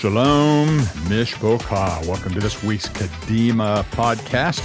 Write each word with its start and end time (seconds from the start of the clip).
Shalom, 0.00 0.78
Mishpocha. 1.10 2.06
Welcome 2.06 2.32
to 2.32 2.40
this 2.40 2.62
week's 2.62 2.88
Kadima 2.88 3.84
podcast. 3.90 4.62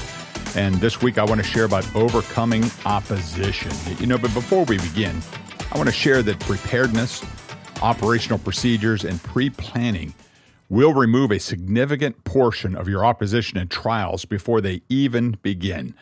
And 0.56 0.76
this 0.76 1.02
week 1.02 1.18
I 1.18 1.26
want 1.26 1.42
to 1.42 1.46
share 1.46 1.66
about 1.66 1.94
overcoming 1.94 2.64
opposition. 2.86 3.70
You 4.00 4.08
know, 4.08 4.18
but 4.18 4.34
before 4.34 4.64
we 4.64 4.78
begin, 4.78 5.22
I 5.74 5.78
want 5.78 5.90
to 5.90 5.94
share 5.94 6.24
that 6.24 6.40
preparedness, 6.40 7.22
operational 7.82 8.40
procedures, 8.40 9.04
and 9.04 9.22
pre 9.24 9.50
planning 9.50 10.14
will 10.70 10.94
remove 10.94 11.32
a 11.32 11.40
significant 11.40 12.24
portion 12.24 12.74
of 12.74 12.88
your 12.88 13.04
opposition 13.04 13.58
and 13.58 13.70
trials 13.70 14.24
before 14.24 14.62
they 14.62 14.84
even 14.88 15.32
begin. 15.42 15.94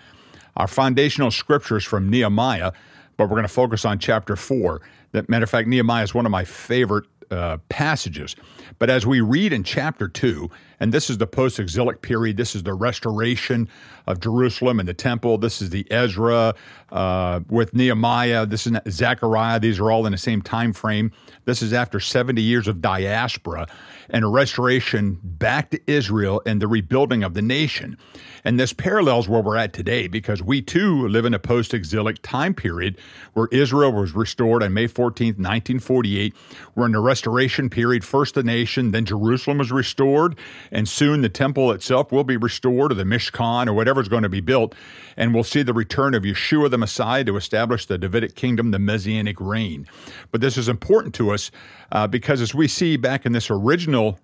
Our 0.57 0.67
foundational 0.67 1.31
scriptures 1.31 1.83
from 1.83 2.07
Nehemiah, 2.07 2.71
but 3.17 3.29
we're 3.29 3.35
going 3.37 3.43
to 3.43 3.47
focus 3.47 3.83
on 3.83 3.97
chapter 3.97 4.35
4. 4.35 4.79
That 5.13 5.27
matter 5.27 5.43
of 5.43 5.49
fact, 5.49 5.67
Nehemiah 5.67 6.03
is 6.03 6.13
one 6.13 6.27
of 6.27 6.31
my 6.31 6.43
favorite 6.43 7.05
uh, 7.33 7.57
passages. 7.69 8.35
But 8.79 8.89
as 8.89 9.05
we 9.05 9.21
read 9.21 9.53
in 9.53 9.63
chapter 9.63 10.07
2, 10.07 10.49
and 10.79 10.93
this 10.93 11.09
is 11.09 11.17
the 11.17 11.27
post 11.27 11.59
exilic 11.59 12.01
period, 12.01 12.37
this 12.37 12.55
is 12.55 12.63
the 12.63 12.73
restoration 12.73 13.69
of 14.07 14.19
Jerusalem 14.19 14.79
and 14.79 14.87
the 14.87 14.93
temple, 14.93 15.37
this 15.37 15.61
is 15.61 15.69
the 15.69 15.89
Ezra 15.91 16.55
uh, 16.91 17.39
with 17.49 17.73
Nehemiah, 17.73 18.45
this 18.45 18.67
is 18.67 18.77
Zechariah, 18.89 19.59
these 19.59 19.79
are 19.79 19.91
all 19.91 20.05
in 20.05 20.11
the 20.11 20.17
same 20.17 20.41
time 20.41 20.73
frame. 20.73 21.11
This 21.45 21.61
is 21.61 21.73
after 21.73 21.99
70 21.99 22.41
years 22.41 22.67
of 22.67 22.81
diaspora 22.81 23.67
and 24.09 24.23
a 24.23 24.27
restoration 24.27 25.19
back 25.23 25.71
to 25.71 25.79
Israel 25.87 26.41
and 26.45 26.61
the 26.61 26.67
rebuilding 26.67 27.23
of 27.23 27.33
the 27.33 27.41
nation. 27.41 27.97
And 28.45 28.59
this 28.59 28.73
parallels 28.73 29.29
where 29.29 29.41
we're 29.41 29.57
at 29.57 29.73
today 29.73 30.07
because 30.07 30.43
we 30.43 30.61
too 30.61 31.07
live 31.07 31.25
in 31.25 31.33
a 31.33 31.39
post 31.39 31.73
exilic 31.73 32.21
time 32.21 32.53
period 32.53 32.97
where 33.33 33.47
Israel 33.51 33.93
was 33.93 34.13
restored 34.13 34.63
on 34.63 34.73
May 34.73 34.87
14th, 34.87 35.37
1948. 35.39 36.35
We're 36.75 36.85
in 36.85 36.91
the 36.91 36.99
restoration 36.99 37.69
period, 37.69 38.03
first 38.03 38.35
the 38.35 38.43
nation, 38.43 38.91
then 38.91 39.05
Jerusalem 39.05 39.59
was 39.59 39.71
restored, 39.71 40.37
and 40.73 40.89
soon 40.89 41.21
the 41.21 41.29
temple 41.29 41.71
itself 41.71 42.11
will 42.11 42.23
be 42.23 42.35
restored, 42.35 42.91
or 42.91 42.95
the 42.95 43.03
Mishkan, 43.03 43.67
or 43.67 43.73
whatever 43.73 44.01
is 44.01 44.09
going 44.09 44.23
to 44.23 44.29
be 44.29 44.41
built. 44.41 44.73
And 45.15 45.33
we'll 45.33 45.43
see 45.43 45.61
the 45.61 45.73
return 45.73 46.15
of 46.15 46.23
Yeshua 46.23 46.69
the 46.71 46.79
Messiah 46.79 47.23
to 47.25 47.37
establish 47.37 47.85
the 47.85 47.99
Davidic 47.99 48.35
kingdom, 48.35 48.71
the 48.71 48.79
Messianic 48.79 49.39
reign. 49.39 49.87
But 50.31 50.41
this 50.41 50.57
is 50.57 50.67
important 50.67 51.13
to 51.15 51.31
us 51.31 51.51
uh, 51.91 52.07
because 52.07 52.41
as 52.41 52.55
we 52.55 52.67
see 52.67 52.97
back 52.97 53.25
in 53.25 53.31
this 53.31 53.51
original 53.51 54.19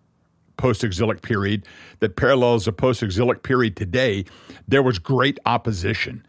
post 0.58 0.84
exilic 0.84 1.22
period 1.22 1.66
that 2.00 2.16
parallels 2.16 2.66
the 2.66 2.74
post 2.74 3.04
exilic 3.04 3.44
period 3.44 3.78
today, 3.78 4.26
there 4.68 4.84
was 4.84 4.98
great 4.98 5.40
opposition. 5.46 6.26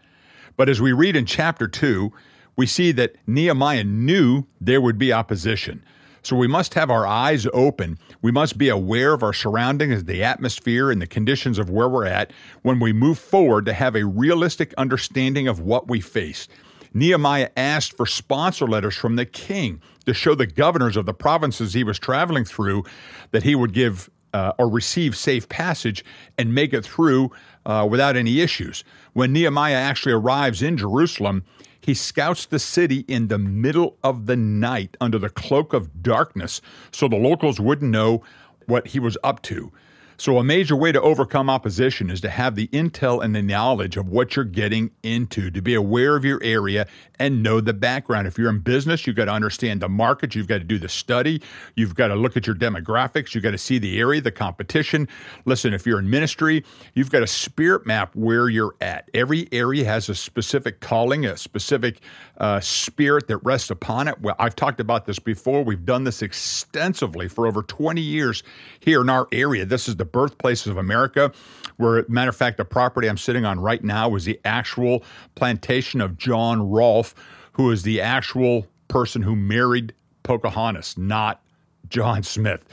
But 0.58 0.68
as 0.68 0.82
we 0.82 0.92
read 0.92 1.16
in 1.16 1.24
chapter 1.24 1.66
2, 1.66 2.12
we 2.56 2.66
see 2.66 2.92
that 2.92 3.16
Nehemiah 3.26 3.84
knew 3.84 4.44
there 4.60 4.82
would 4.82 4.98
be 4.98 5.14
opposition. 5.14 5.82
So 6.22 6.36
we 6.36 6.48
must 6.48 6.74
have 6.74 6.90
our 6.90 7.06
eyes 7.06 7.46
open. 7.52 7.98
We 8.22 8.30
must 8.30 8.58
be 8.58 8.68
aware 8.68 9.14
of 9.14 9.22
our 9.22 9.32
surroundings, 9.32 10.04
the 10.04 10.22
atmosphere, 10.22 10.90
and 10.90 11.00
the 11.00 11.06
conditions 11.06 11.58
of 11.58 11.70
where 11.70 11.88
we're 11.88 12.06
at 12.06 12.32
when 12.62 12.80
we 12.80 12.92
move 12.92 13.18
forward 13.18 13.66
to 13.66 13.72
have 13.72 13.96
a 13.96 14.04
realistic 14.04 14.74
understanding 14.76 15.48
of 15.48 15.60
what 15.60 15.88
we 15.88 16.00
face. 16.00 16.48
Nehemiah 16.92 17.50
asked 17.56 17.96
for 17.96 18.06
sponsor 18.06 18.66
letters 18.66 18.96
from 18.96 19.16
the 19.16 19.26
king 19.26 19.80
to 20.06 20.14
show 20.14 20.34
the 20.34 20.46
governors 20.46 20.96
of 20.96 21.06
the 21.06 21.14
provinces 21.14 21.72
he 21.72 21.84
was 21.84 21.98
traveling 21.98 22.44
through 22.44 22.84
that 23.30 23.44
he 23.44 23.54
would 23.54 23.72
give 23.72 24.10
uh, 24.32 24.52
or 24.58 24.68
receive 24.68 25.16
safe 25.16 25.48
passage 25.48 26.04
and 26.38 26.54
make 26.54 26.72
it 26.72 26.84
through 26.84 27.30
uh, 27.66 27.86
without 27.88 28.16
any 28.16 28.40
issues. 28.40 28.84
When 29.12 29.32
Nehemiah 29.32 29.74
actually 29.74 30.12
arrives 30.12 30.62
in 30.62 30.76
Jerusalem, 30.76 31.44
he 31.80 31.94
scouts 31.94 32.46
the 32.46 32.58
city 32.58 33.04
in 33.08 33.28
the 33.28 33.38
middle 33.38 33.96
of 34.02 34.26
the 34.26 34.36
night 34.36 34.96
under 35.00 35.18
the 35.18 35.30
cloak 35.30 35.72
of 35.72 36.02
darkness 36.02 36.60
so 36.90 37.08
the 37.08 37.16
locals 37.16 37.58
wouldn't 37.58 37.90
know 37.90 38.22
what 38.66 38.88
he 38.88 39.00
was 39.00 39.16
up 39.24 39.42
to. 39.42 39.72
So, 40.20 40.36
a 40.36 40.44
major 40.44 40.76
way 40.76 40.92
to 40.92 41.00
overcome 41.00 41.48
opposition 41.48 42.10
is 42.10 42.20
to 42.20 42.28
have 42.28 42.54
the 42.54 42.68
intel 42.68 43.24
and 43.24 43.34
the 43.34 43.40
knowledge 43.40 43.96
of 43.96 44.10
what 44.10 44.36
you're 44.36 44.44
getting 44.44 44.90
into, 45.02 45.50
to 45.50 45.62
be 45.62 45.72
aware 45.72 46.14
of 46.14 46.26
your 46.26 46.38
area 46.42 46.86
and 47.18 47.42
know 47.42 47.62
the 47.62 47.72
background. 47.72 48.26
If 48.26 48.36
you're 48.36 48.50
in 48.50 48.58
business, 48.58 49.06
you've 49.06 49.16
got 49.16 49.24
to 49.24 49.32
understand 49.32 49.80
the 49.80 49.88
market, 49.88 50.34
you've 50.34 50.46
got 50.46 50.58
to 50.58 50.64
do 50.64 50.78
the 50.78 50.90
study, 50.90 51.40
you've 51.74 51.94
got 51.94 52.08
to 52.08 52.16
look 52.16 52.36
at 52.36 52.46
your 52.46 52.54
demographics, 52.54 53.34
you've 53.34 53.44
got 53.44 53.52
to 53.52 53.58
see 53.58 53.78
the 53.78 53.98
area, 53.98 54.20
the 54.20 54.30
competition. 54.30 55.08
Listen, 55.46 55.72
if 55.72 55.86
you're 55.86 55.98
in 55.98 56.10
ministry, 56.10 56.66
you've 56.92 57.10
got 57.10 57.22
a 57.22 57.26
spirit 57.26 57.86
map 57.86 58.14
where 58.14 58.50
you're 58.50 58.74
at. 58.82 59.08
Every 59.14 59.48
area 59.52 59.86
has 59.86 60.10
a 60.10 60.14
specific 60.14 60.80
calling, 60.80 61.24
a 61.24 61.38
specific 61.38 62.02
uh, 62.40 62.58
spirit 62.58 63.28
that 63.28 63.36
rests 63.38 63.70
upon 63.70 64.08
it. 64.08 64.20
Well, 64.20 64.34
I've 64.38 64.56
talked 64.56 64.80
about 64.80 65.04
this 65.04 65.18
before. 65.18 65.62
We've 65.62 65.84
done 65.84 66.04
this 66.04 66.22
extensively 66.22 67.28
for 67.28 67.46
over 67.46 67.62
20 67.62 68.00
years 68.00 68.42
here 68.80 69.02
in 69.02 69.10
our 69.10 69.28
area. 69.30 69.66
This 69.66 69.88
is 69.88 69.96
the 69.96 70.06
birthplaces 70.06 70.68
of 70.68 70.78
America. 70.78 71.32
Where, 71.76 72.04
matter 72.08 72.30
of 72.30 72.36
fact, 72.36 72.56
the 72.56 72.64
property 72.64 73.08
I'm 73.08 73.18
sitting 73.18 73.44
on 73.44 73.60
right 73.60 73.84
now 73.84 74.08
was 74.08 74.24
the 74.24 74.40
actual 74.44 75.04
plantation 75.34 76.00
of 76.00 76.16
John 76.16 76.62
Rolfe, 76.70 77.14
who 77.52 77.70
is 77.70 77.82
the 77.82 78.00
actual 78.00 78.66
person 78.88 79.20
who 79.20 79.36
married 79.36 79.94
Pocahontas, 80.22 80.96
not 80.96 81.42
John 81.90 82.22
Smith. 82.22 82.64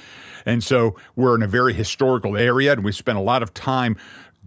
And 0.45 0.63
so 0.63 0.95
we're 1.17 1.35
in 1.35 1.43
a 1.43 1.47
very 1.47 1.73
historical 1.73 2.37
area, 2.37 2.71
and 2.71 2.85
we 2.85 2.93
spent 2.93 3.17
a 3.17 3.21
lot 3.21 3.43
of 3.43 3.53
time 3.53 3.97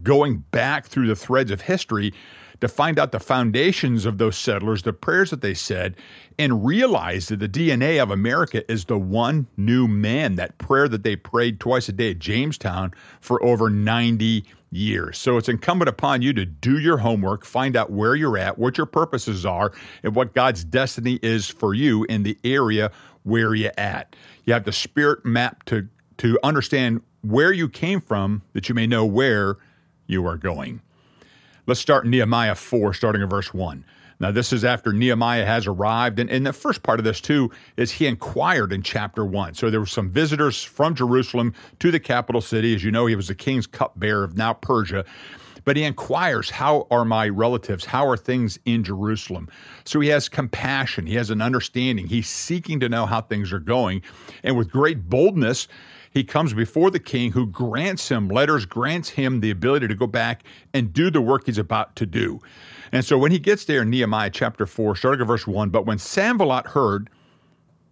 going 0.02 0.38
back 0.50 0.86
through 0.86 1.08
the 1.08 1.16
threads 1.16 1.50
of 1.50 1.60
history 1.60 2.14
to 2.60 2.68
find 2.68 2.98
out 2.98 3.12
the 3.12 3.20
foundations 3.20 4.04
of 4.06 4.18
those 4.18 4.36
settlers, 4.36 4.82
the 4.82 4.92
prayers 4.92 5.30
that 5.30 5.40
they 5.40 5.54
said, 5.54 5.96
and 6.38 6.64
realize 6.64 7.28
that 7.28 7.38
the 7.38 7.48
DNA 7.48 8.02
of 8.02 8.10
America 8.10 8.70
is 8.70 8.84
the 8.84 8.98
one 8.98 9.46
new 9.56 9.88
man, 9.88 10.36
that 10.36 10.58
prayer 10.58 10.88
that 10.88 11.02
they 11.02 11.16
prayed 11.16 11.60
twice 11.60 11.88
a 11.88 11.92
day 11.92 12.10
at 12.10 12.18
Jamestown 12.18 12.92
for 13.20 13.42
over 13.42 13.70
90 13.70 14.44
years. 14.72 15.18
So 15.18 15.36
it's 15.36 15.48
incumbent 15.48 15.88
upon 15.88 16.22
you 16.22 16.32
to 16.34 16.44
do 16.44 16.78
your 16.78 16.98
homework, 16.98 17.44
find 17.44 17.76
out 17.76 17.90
where 17.90 18.14
you're 18.14 18.38
at, 18.38 18.58
what 18.58 18.76
your 18.76 18.86
purposes 18.86 19.44
are, 19.44 19.72
and 20.02 20.14
what 20.14 20.34
God's 20.34 20.64
destiny 20.64 21.18
is 21.22 21.48
for 21.48 21.74
you 21.74 22.04
in 22.04 22.22
the 22.22 22.38
area 22.44 22.90
where 23.24 23.54
you're 23.54 23.72
at. 23.76 24.14
You 24.44 24.52
have 24.52 24.64
the 24.64 24.72
spirit 24.72 25.24
map 25.24 25.64
to 25.66 25.88
to 26.18 26.38
understand 26.42 27.00
where 27.22 27.50
you 27.50 27.66
came 27.66 27.98
from 27.98 28.42
that 28.52 28.68
you 28.68 28.74
may 28.74 28.86
know 28.86 29.06
where 29.06 29.56
you 30.06 30.26
are 30.26 30.36
going. 30.36 30.82
Let's 31.70 31.78
start 31.78 32.04
Nehemiah 32.04 32.56
4, 32.56 32.92
starting 32.94 33.22
in 33.22 33.28
verse 33.28 33.54
1. 33.54 33.84
Now, 34.18 34.32
this 34.32 34.52
is 34.52 34.64
after 34.64 34.92
Nehemiah 34.92 35.46
has 35.46 35.68
arrived. 35.68 36.18
And, 36.18 36.28
and 36.28 36.44
the 36.44 36.52
first 36.52 36.82
part 36.82 36.98
of 36.98 37.04
this, 37.04 37.20
too, 37.20 37.48
is 37.76 37.92
he 37.92 38.08
inquired 38.08 38.72
in 38.72 38.82
chapter 38.82 39.24
1. 39.24 39.54
So 39.54 39.70
there 39.70 39.78
were 39.78 39.86
some 39.86 40.10
visitors 40.10 40.64
from 40.64 40.96
Jerusalem 40.96 41.54
to 41.78 41.92
the 41.92 42.00
capital 42.00 42.40
city. 42.40 42.74
As 42.74 42.82
you 42.82 42.90
know, 42.90 43.06
he 43.06 43.14
was 43.14 43.28
the 43.28 43.36
king's 43.36 43.68
cupbearer 43.68 44.24
of 44.24 44.36
now 44.36 44.52
Persia. 44.52 45.04
But 45.64 45.76
he 45.76 45.84
inquires, 45.84 46.50
How 46.50 46.88
are 46.90 47.04
my 47.04 47.28
relatives? 47.28 47.84
How 47.84 48.04
are 48.04 48.16
things 48.16 48.58
in 48.64 48.82
Jerusalem? 48.82 49.48
So 49.84 50.00
he 50.00 50.08
has 50.08 50.28
compassion. 50.28 51.06
He 51.06 51.14
has 51.14 51.30
an 51.30 51.40
understanding. 51.40 52.08
He's 52.08 52.28
seeking 52.28 52.80
to 52.80 52.88
know 52.88 53.06
how 53.06 53.20
things 53.20 53.52
are 53.52 53.60
going. 53.60 54.02
And 54.42 54.58
with 54.58 54.72
great 54.72 55.08
boldness, 55.08 55.68
he 56.10 56.24
comes 56.24 56.52
before 56.52 56.90
the 56.90 56.98
king 56.98 57.32
who 57.32 57.46
grants 57.46 58.08
him 58.08 58.28
letters, 58.28 58.66
grants 58.66 59.10
him 59.10 59.40
the 59.40 59.50
ability 59.50 59.86
to 59.88 59.94
go 59.94 60.06
back 60.06 60.42
and 60.74 60.92
do 60.92 61.10
the 61.10 61.20
work 61.20 61.46
he's 61.46 61.58
about 61.58 61.94
to 61.96 62.06
do. 62.06 62.40
And 62.92 63.04
so 63.04 63.16
when 63.16 63.30
he 63.30 63.38
gets 63.38 63.64
there 63.64 63.82
in 63.82 63.90
Nehemiah 63.90 64.30
chapter 64.30 64.66
4, 64.66 64.96
starting 64.96 65.20
at 65.20 65.26
verse 65.28 65.46
1, 65.46 65.70
but 65.70 65.86
when 65.86 65.98
Sanballat 65.98 66.66
heard 66.66 67.08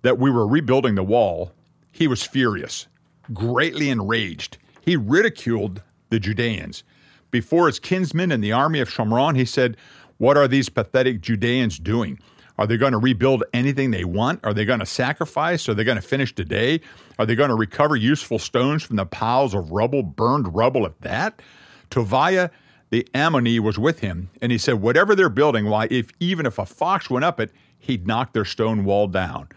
that 0.03 0.19
we 0.19 0.31
were 0.31 0.47
rebuilding 0.47 0.97
the 0.97 1.05
wall, 1.05 1.53
he 1.93 2.09
was 2.09 2.23
furious, 2.25 2.89
greatly 3.33 3.89
enraged. 3.89 4.59
He 4.81 4.97
ridiculed 4.97 5.83
the 6.11 6.19
Judeans. 6.19 6.83
Before 7.31 7.67
his 7.67 7.79
kinsmen 7.79 8.33
and 8.33 8.43
the 8.43 8.53
army 8.53 8.81
of 8.81 8.89
Shomron, 8.89 9.37
he 9.37 9.45
said, 9.45 9.77
What 10.17 10.37
are 10.37 10.49
these 10.49 10.69
pathetic 10.69 11.21
Judeans 11.21 11.79
doing? 11.79 12.19
Are 12.59 12.67
they 12.67 12.77
going 12.77 12.93
to 12.93 12.99
rebuild 12.99 13.45
anything 13.55 13.93
they 13.93 14.05
want? 14.05 14.41
Are 14.45 14.53
they 14.53 14.65
going 14.65 14.81
to 14.81 14.87
sacrifice? 14.87 15.69
Are 15.69 15.75
they 15.75 15.85
going 15.85 15.97
to 15.97 16.03
finish 16.03 16.35
today? 16.35 16.81
Are 17.19 17.25
they 17.25 17.37
going 17.37 17.51
to 17.51 17.55
recover 17.55 17.95
useful 17.95 18.39
stones 18.39 18.83
from 18.83 18.97
the 18.97 19.07
piles 19.07 19.55
of 19.55 19.71
rubble, 19.71 20.03
burned 20.03 20.55
rubble 20.55 20.85
at 20.85 21.01
that? 21.03 21.41
Tobiah 21.91 22.51
the 22.91 23.07
Ammoni 23.15 23.61
was 23.61 23.79
with 23.79 24.01
him, 24.01 24.31
and 24.41 24.51
he 24.51 24.59
said, 24.59 24.81
Whatever 24.81 25.15
they're 25.15 25.29
building, 25.29 25.67
why, 25.67 25.89
if 25.91 26.11
even 26.21 26.47
if 26.47 26.59
a 26.59 26.65
fox 26.65 27.11
went 27.11 27.25
up 27.25 27.39
it, 27.39 27.53
he'd 27.79 28.07
knock 28.07 28.33
their 28.33 28.47
stone 28.47 28.85
wall 28.85 29.07
down. 29.07 29.49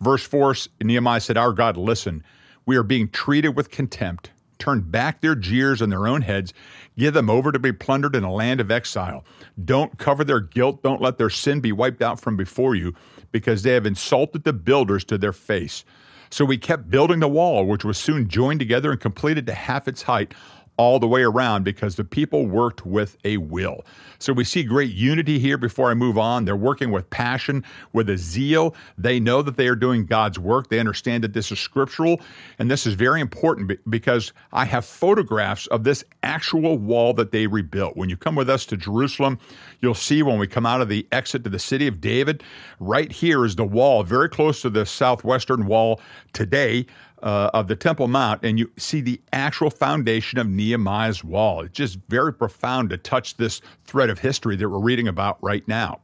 Verse 0.00 0.24
4 0.24 0.56
Nehemiah 0.80 1.20
said, 1.20 1.36
Our 1.36 1.52
God, 1.52 1.76
listen, 1.76 2.24
we 2.66 2.76
are 2.76 2.82
being 2.82 3.08
treated 3.08 3.50
with 3.50 3.70
contempt 3.70 4.31
turn 4.62 4.80
back 4.80 5.20
their 5.20 5.34
jeers 5.34 5.82
on 5.82 5.90
their 5.90 6.06
own 6.06 6.22
heads, 6.22 6.54
give 6.96 7.14
them 7.14 7.28
over 7.28 7.50
to 7.50 7.58
be 7.58 7.72
plundered 7.72 8.14
in 8.14 8.22
a 8.22 8.32
land 8.32 8.60
of 8.60 8.70
exile. 8.70 9.24
Don't 9.64 9.98
cover 9.98 10.22
their 10.22 10.40
guilt, 10.40 10.82
don't 10.82 11.02
let 11.02 11.18
their 11.18 11.30
sin 11.30 11.60
be 11.60 11.72
wiped 11.72 12.00
out 12.00 12.20
from 12.20 12.36
before 12.36 12.76
you, 12.76 12.94
because 13.32 13.62
they 13.62 13.72
have 13.72 13.86
insulted 13.86 14.44
the 14.44 14.52
builders 14.52 15.04
to 15.04 15.18
their 15.18 15.32
face. 15.32 15.84
So 16.30 16.44
we 16.44 16.58
kept 16.58 16.88
building 16.88 17.20
the 17.20 17.28
wall, 17.28 17.66
which 17.66 17.84
was 17.84 17.98
soon 17.98 18.28
joined 18.28 18.60
together 18.60 18.92
and 18.92 19.00
completed 19.00 19.46
to 19.46 19.54
half 19.54 19.88
its 19.88 20.02
height. 20.02 20.32
All 20.76 20.98
the 20.98 21.06
way 21.06 21.22
around 21.22 21.64
because 21.64 21.96
the 21.96 22.04
people 22.04 22.46
worked 22.46 22.86
with 22.86 23.16
a 23.24 23.36
will. 23.36 23.84
So 24.18 24.32
we 24.32 24.44
see 24.44 24.62
great 24.62 24.92
unity 24.92 25.38
here 25.38 25.58
before 25.58 25.90
I 25.90 25.94
move 25.94 26.16
on. 26.16 26.44
They're 26.44 26.56
working 26.56 26.92
with 26.92 27.10
passion, 27.10 27.64
with 27.92 28.08
a 28.08 28.16
zeal. 28.16 28.74
They 28.96 29.20
know 29.20 29.42
that 29.42 29.56
they 29.56 29.66
are 29.66 29.76
doing 29.76 30.06
God's 30.06 30.38
work. 30.38 30.68
They 30.68 30.78
understand 30.78 31.24
that 31.24 31.32
this 31.32 31.50
is 31.50 31.58
scriptural. 31.58 32.20
And 32.58 32.70
this 32.70 32.86
is 32.86 32.94
very 32.94 33.20
important 33.20 33.78
because 33.90 34.32
I 34.52 34.64
have 34.64 34.84
photographs 34.84 35.66
of 35.68 35.84
this 35.84 36.04
actual 36.22 36.78
wall 36.78 37.12
that 37.14 37.32
they 37.32 37.46
rebuilt. 37.46 37.96
When 37.96 38.08
you 38.08 38.16
come 38.16 38.36
with 38.36 38.48
us 38.48 38.64
to 38.66 38.76
Jerusalem, 38.76 39.38
you'll 39.80 39.94
see 39.94 40.22
when 40.22 40.38
we 40.38 40.46
come 40.46 40.66
out 40.66 40.80
of 40.80 40.88
the 40.88 41.06
exit 41.12 41.44
to 41.44 41.50
the 41.50 41.58
city 41.58 41.86
of 41.86 42.00
David, 42.00 42.42
right 42.80 43.10
here 43.10 43.44
is 43.44 43.56
the 43.56 43.64
wall, 43.64 44.04
very 44.04 44.28
close 44.28 44.62
to 44.62 44.70
the 44.70 44.86
southwestern 44.86 45.66
wall 45.66 46.00
today 46.32 46.86
uh, 47.22 47.50
of 47.54 47.68
the 47.68 47.76
Temple 47.76 48.08
Mount, 48.08 48.40
and 48.42 48.58
you 48.58 48.70
see 48.76 49.00
the 49.00 49.20
actual 49.32 49.70
foundation 49.70 50.38
of 50.38 50.48
Nehemiah's 50.48 51.22
wall. 51.22 51.62
It's 51.62 51.76
just 51.76 51.98
very 52.08 52.32
profound 52.32 52.90
to 52.90 52.96
touch 52.96 53.36
this 53.36 53.60
thread 53.84 54.10
of 54.10 54.18
history 54.18 54.56
that 54.56 54.68
we're 54.68 54.78
reading 54.78 55.08
about 55.08 55.38
right 55.42 55.66
now. 55.68 56.00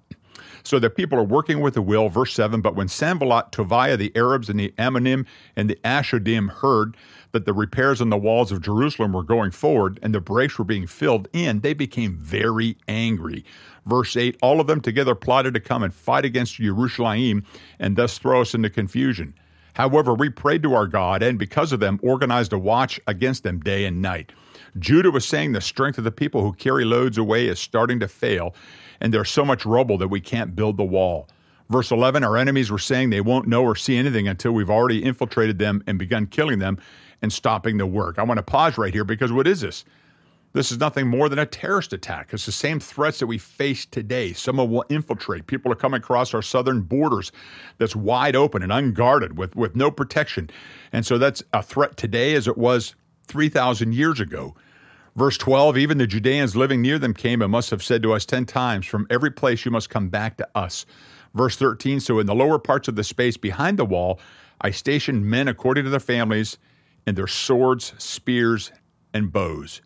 So 0.62 0.78
the 0.78 0.90
people 0.90 1.18
are 1.18 1.24
working 1.24 1.60
with 1.60 1.74
the 1.74 1.82
will, 1.82 2.08
verse 2.08 2.34
7. 2.34 2.60
But 2.60 2.74
when 2.74 2.88
Sanballat, 2.88 3.52
Tobiah, 3.52 3.96
the 3.96 4.12
Arabs, 4.14 4.48
and 4.48 4.60
the 4.60 4.72
Ammonim, 4.78 5.26
and 5.56 5.70
the 5.70 5.78
Ashdodim 5.84 6.50
heard 6.50 6.96
that 7.32 7.44
the 7.44 7.52
repairs 7.52 8.00
on 8.00 8.10
the 8.10 8.18
walls 8.18 8.52
of 8.52 8.62
Jerusalem 8.62 9.12
were 9.12 9.22
going 9.22 9.50
forward 9.50 9.98
and 10.02 10.14
the 10.14 10.20
breaks 10.20 10.58
were 10.58 10.64
being 10.64 10.86
filled 10.86 11.28
in, 11.32 11.60
they 11.60 11.74
became 11.74 12.16
very 12.16 12.76
angry. 12.86 13.44
Verse 13.86 14.16
8 14.16 14.36
All 14.42 14.60
of 14.60 14.66
them 14.66 14.80
together 14.80 15.14
plotted 15.14 15.54
to 15.54 15.60
come 15.60 15.82
and 15.82 15.92
fight 15.92 16.24
against 16.24 16.56
Jerusalem 16.56 17.44
and 17.78 17.96
thus 17.96 18.18
throw 18.18 18.42
us 18.42 18.54
into 18.54 18.70
confusion. 18.70 19.34
However, 19.78 20.12
we 20.12 20.28
prayed 20.28 20.64
to 20.64 20.74
our 20.74 20.88
God 20.88 21.22
and 21.22 21.38
because 21.38 21.70
of 21.72 21.78
them 21.78 22.00
organized 22.02 22.52
a 22.52 22.58
watch 22.58 22.98
against 23.06 23.44
them 23.44 23.60
day 23.60 23.84
and 23.84 24.02
night. 24.02 24.32
Judah 24.80 25.12
was 25.12 25.24
saying 25.24 25.52
the 25.52 25.60
strength 25.60 25.98
of 25.98 26.04
the 26.04 26.10
people 26.10 26.42
who 26.42 26.52
carry 26.52 26.84
loads 26.84 27.16
away 27.16 27.46
is 27.46 27.60
starting 27.60 28.00
to 28.00 28.08
fail, 28.08 28.56
and 29.00 29.14
there's 29.14 29.30
so 29.30 29.44
much 29.44 29.64
rubble 29.64 29.96
that 29.96 30.08
we 30.08 30.20
can't 30.20 30.56
build 30.56 30.76
the 30.76 30.84
wall. 30.84 31.28
Verse 31.70 31.92
11 31.92 32.24
Our 32.24 32.36
enemies 32.36 32.72
were 32.72 32.78
saying 32.80 33.10
they 33.10 33.20
won't 33.20 33.46
know 33.46 33.62
or 33.62 33.76
see 33.76 33.96
anything 33.96 34.26
until 34.26 34.50
we've 34.50 34.68
already 34.68 35.04
infiltrated 35.04 35.60
them 35.60 35.84
and 35.86 35.96
begun 35.96 36.26
killing 36.26 36.58
them 36.58 36.78
and 37.22 37.32
stopping 37.32 37.78
the 37.78 37.86
work. 37.86 38.18
I 38.18 38.24
want 38.24 38.38
to 38.38 38.42
pause 38.42 38.78
right 38.78 38.92
here 38.92 39.04
because 39.04 39.30
what 39.30 39.46
is 39.46 39.60
this? 39.60 39.84
This 40.54 40.72
is 40.72 40.78
nothing 40.78 41.06
more 41.06 41.28
than 41.28 41.38
a 41.38 41.46
terrorist 41.46 41.92
attack. 41.92 42.30
It's 42.32 42.46
the 42.46 42.52
same 42.52 42.80
threats 42.80 43.18
that 43.18 43.26
we 43.26 43.36
face 43.36 43.84
today. 43.84 44.32
Someone 44.32 44.70
will 44.70 44.84
infiltrate. 44.88 45.46
People 45.46 45.70
are 45.70 45.76
coming 45.76 45.98
across 45.98 46.32
our 46.32 46.42
southern 46.42 46.80
borders 46.80 47.32
that's 47.76 47.94
wide 47.94 48.34
open 48.34 48.62
and 48.62 48.72
unguarded 48.72 49.36
with, 49.36 49.54
with 49.54 49.76
no 49.76 49.90
protection. 49.90 50.48
And 50.92 51.04
so 51.04 51.18
that's 51.18 51.42
a 51.52 51.62
threat 51.62 51.96
today 51.98 52.34
as 52.34 52.48
it 52.48 52.56
was 52.56 52.94
3,000 53.26 53.94
years 53.94 54.20
ago. 54.20 54.56
Verse 55.16 55.36
12 55.36 55.76
Even 55.76 55.98
the 55.98 56.06
Judeans 56.06 56.56
living 56.56 56.80
near 56.80 56.98
them 56.98 57.12
came 57.12 57.42
and 57.42 57.52
must 57.52 57.70
have 57.70 57.82
said 57.82 58.02
to 58.02 58.14
us 58.14 58.24
10 58.24 58.46
times, 58.46 58.86
From 58.86 59.06
every 59.10 59.30
place 59.30 59.66
you 59.66 59.70
must 59.70 59.90
come 59.90 60.08
back 60.08 60.38
to 60.38 60.48
us. 60.54 60.86
Verse 61.34 61.56
13 61.56 62.00
So 62.00 62.20
in 62.20 62.26
the 62.26 62.34
lower 62.34 62.58
parts 62.58 62.88
of 62.88 62.96
the 62.96 63.04
space 63.04 63.36
behind 63.36 63.78
the 63.78 63.84
wall, 63.84 64.18
I 64.62 64.70
stationed 64.70 65.26
men 65.26 65.46
according 65.46 65.84
to 65.84 65.90
their 65.90 66.00
families 66.00 66.56
and 67.06 67.16
their 67.16 67.26
swords, 67.26 67.92
spears, 67.98 68.72
and 69.12 69.30
bows. 69.30 69.82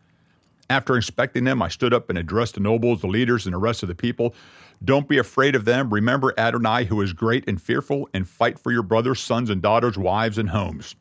After 0.72 0.96
inspecting 0.96 1.44
them, 1.44 1.60
I 1.60 1.68
stood 1.68 1.92
up 1.92 2.08
and 2.08 2.16
addressed 2.16 2.54
the 2.54 2.60
nobles, 2.60 3.02
the 3.02 3.06
leaders, 3.06 3.44
and 3.44 3.52
the 3.52 3.58
rest 3.58 3.82
of 3.82 3.90
the 3.90 3.94
people. 3.94 4.34
Don't 4.82 5.06
be 5.06 5.18
afraid 5.18 5.54
of 5.54 5.66
them. 5.66 5.92
Remember 5.92 6.32
Adonai, 6.38 6.86
who 6.86 7.02
is 7.02 7.12
great 7.12 7.46
and 7.46 7.60
fearful, 7.60 8.08
and 8.14 8.26
fight 8.26 8.58
for 8.58 8.72
your 8.72 8.82
brothers, 8.82 9.20
sons, 9.20 9.50
and 9.50 9.60
daughters, 9.60 9.98
wives, 9.98 10.38
and 10.38 10.48
homes. 10.48 10.94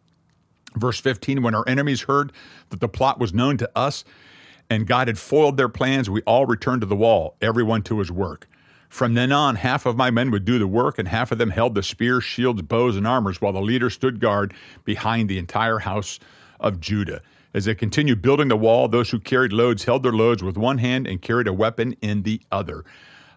Verse 0.76 1.00
15 1.00 1.42
When 1.42 1.56
our 1.56 1.64
enemies 1.70 2.02
heard 2.02 2.34
that 2.68 2.82
the 2.82 2.90
plot 2.90 3.18
was 3.18 3.34
known 3.34 3.56
to 3.60 3.72
us 3.74 4.04
and 4.70 4.86
God 4.86 5.08
had 5.08 5.18
foiled 5.18 5.56
their 5.56 5.70
plans, 5.70 6.10
we 6.10 6.22
all 6.24 6.46
returned 6.46 6.82
to 6.82 6.88
the 6.88 6.94
wall, 6.94 7.38
everyone 7.42 7.82
to 7.84 8.00
his 8.00 8.12
work. 8.12 8.50
From 8.90 9.14
then 9.14 9.32
on, 9.32 9.56
half 9.56 9.86
of 9.86 9.96
my 9.96 10.12
men 10.12 10.32
would 10.32 10.44
do 10.44 10.60
the 10.60 10.68
work, 10.68 11.00
and 11.00 11.08
half 11.08 11.32
of 11.32 11.38
them 11.38 11.50
held 11.50 11.76
the 11.76 11.84
spears, 11.84 12.26
shields, 12.26 12.62
bows, 12.62 12.98
and 12.98 13.08
armors, 13.08 13.40
while 13.40 13.54
the 13.54 13.62
leader 13.62 13.90
stood 13.90 14.20
guard 14.20 14.54
behind 14.84 15.30
the 15.30 15.38
entire 15.38 15.80
house 15.80 16.20
of 16.60 16.82
Judah. 16.82 17.22
As 17.54 17.66
they 17.66 17.76
continued 17.76 18.22
building 18.22 18.48
the 18.48 18.56
wall, 18.56 18.88
those 18.88 19.10
who 19.10 19.20
carried 19.20 19.52
loads 19.52 19.84
held 19.84 20.04
their 20.04 20.14
loads 20.14 20.42
with 20.42 20.58
one 20.58 20.78
hand 20.78 21.06
and 21.06 21.22
carried 21.22 21.48
a 21.48 21.54
weapon 21.54 21.96
in 22.02 22.24
the 22.24 22.42
other. 22.52 22.86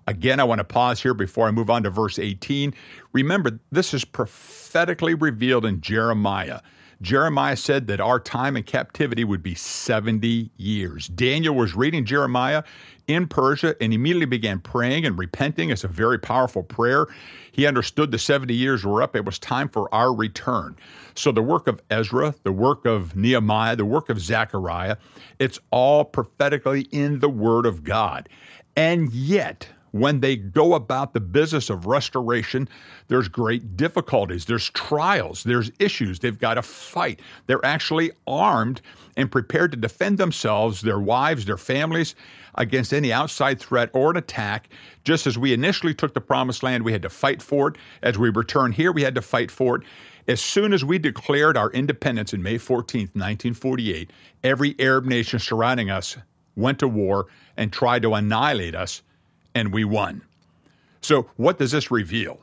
Again, 0.07 0.39
I 0.39 0.45
want 0.45 0.59
to 0.59 0.65
pause 0.65 1.03
here 1.03 1.15
before 1.15 1.49
I 1.49 1.51
move 1.51 1.71
on 1.71 1.83
to 1.83 1.91
verse 1.91 2.19
18. 2.19 2.75
Remember, 3.13 3.59
this 3.73 3.95
is 3.95 4.05
prophetically 4.05 5.15
revealed 5.15 5.65
in 5.65 5.81
Jeremiah. 5.81 6.61
Jeremiah 7.05 7.57
said 7.57 7.87
that 7.89 8.01
our 8.01 8.19
time 8.19 8.57
in 8.57 8.63
captivity 8.63 9.25
would 9.25 9.43
be 9.43 9.55
70 9.55 10.51
years. 10.57 11.09
Daniel 11.09 11.55
was 11.55 11.75
reading 11.75 12.07
Jeremiah 12.07 12.63
in 13.07 13.29
Persia 13.29 13.77
and 13.79 13.93
immediately 13.93 14.25
began 14.25 14.59
praying 14.59 15.05
and 15.05 15.19
repenting. 15.19 15.69
It's 15.69 15.85
a 15.85 15.89
very 15.89 16.19
powerful 16.19 16.63
prayer. 16.63 17.07
He 17.53 17.67
understood 17.67 18.11
the 18.11 18.19
70 18.19 18.55
years 18.55 18.85
were 18.85 19.03
up. 19.03 19.15
It 19.15 19.27
was 19.27 19.39
time 19.39 19.69
for 19.69 19.95
our 19.95 20.15
return. 20.15 20.77
So 21.15 21.31
the 21.31 21.43
work 21.43 21.69
of 21.69 21.83
Ezra, 21.91 22.35
the 22.43 22.53
work 22.53 22.87
of 22.87 23.15
Nehemiah, 23.15 23.77
the 23.77 23.85
work 23.85 24.09
of 24.09 24.19
Zechariah, 24.19 24.97
it's 25.39 25.61
all 25.71 26.07
prophetically 26.07 26.89
in 26.91 27.19
the 27.19 27.29
Word 27.29 27.67
of 27.67 27.85
God. 27.85 28.31
And 28.77 29.13
yet, 29.13 29.69
when 29.95 30.19
they 30.19 30.35
go 30.35 30.75
about 30.75 31.13
the 31.13 31.21
business 31.21 31.71
of 31.71 31.87
restoration, 31.87 32.69
there's 33.07 33.29
great 33.29 33.77
difficulties, 33.77 34.45
there's 34.45 34.71
trials, 34.71 35.45
there's 35.45 35.71
issues. 35.79 36.19
They've 36.19 36.37
got 36.37 36.55
to 36.55 36.63
fight. 36.63 37.21
They're 37.47 37.65
actually 37.65 38.11
armed 38.27 38.81
and 39.17 39.31
prepared 39.31 39.71
to 39.71 39.77
defend 39.77 40.19
themselves, 40.19 40.81
their 40.81 40.99
wives, 40.99 41.45
their 41.45 41.57
families 41.57 42.17
against 42.57 42.93
any 42.93 43.13
outside 43.13 43.61
threat 43.61 43.89
or 43.93 44.11
an 44.11 44.17
attack. 44.17 44.69
Just 45.05 45.29
as 45.29 45.39
we 45.39 45.53
initially 45.53 45.95
took 45.95 46.13
the 46.13 46.21
promised 46.21 46.65
land, 46.65 46.85
we 46.85 46.91
had 46.91 47.03
to 47.03 47.09
fight 47.09 47.41
for 47.41 47.69
it. 47.69 47.77
As 48.03 48.19
we 48.19 48.31
return 48.31 48.73
here, 48.73 48.91
we 48.91 49.03
had 49.03 49.15
to 49.15 49.23
fight 49.23 49.49
for 49.49 49.77
it. 49.77 49.83
As 50.27 50.41
soon 50.41 50.73
as 50.73 50.85
we 50.85 50.99
declared 50.99 51.57
our 51.57 51.71
independence 51.71 52.33
in 52.33 52.43
May 52.43 52.59
14, 52.59 53.03
1948, 53.13 54.13
every 54.43 54.75
Arab 54.81 55.05
nation 55.05 55.39
surrounding 55.39 55.89
us 55.89 56.17
went 56.57 56.81
to 56.81 56.89
war 56.89 57.27
and 57.57 57.73
tried 57.73 58.03
to 58.03 58.15
annihilate 58.15 58.75
us, 58.75 59.01
and 59.55 59.73
we 59.73 59.85
won. 59.85 60.23
So, 61.01 61.29
what 61.37 61.59
does 61.59 61.73
this 61.73 61.91
reveal? 61.91 62.41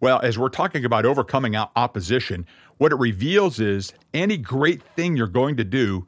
Well, 0.00 0.20
as 0.22 0.38
we're 0.38 0.48
talking 0.48 0.84
about 0.84 1.04
overcoming 1.04 1.54
opposition, 1.56 2.46
what 2.78 2.92
it 2.92 2.96
reveals 2.96 3.60
is 3.60 3.92
any 4.14 4.36
great 4.36 4.82
thing 4.96 5.16
you're 5.16 5.26
going 5.26 5.56
to 5.58 5.64
do, 5.64 6.06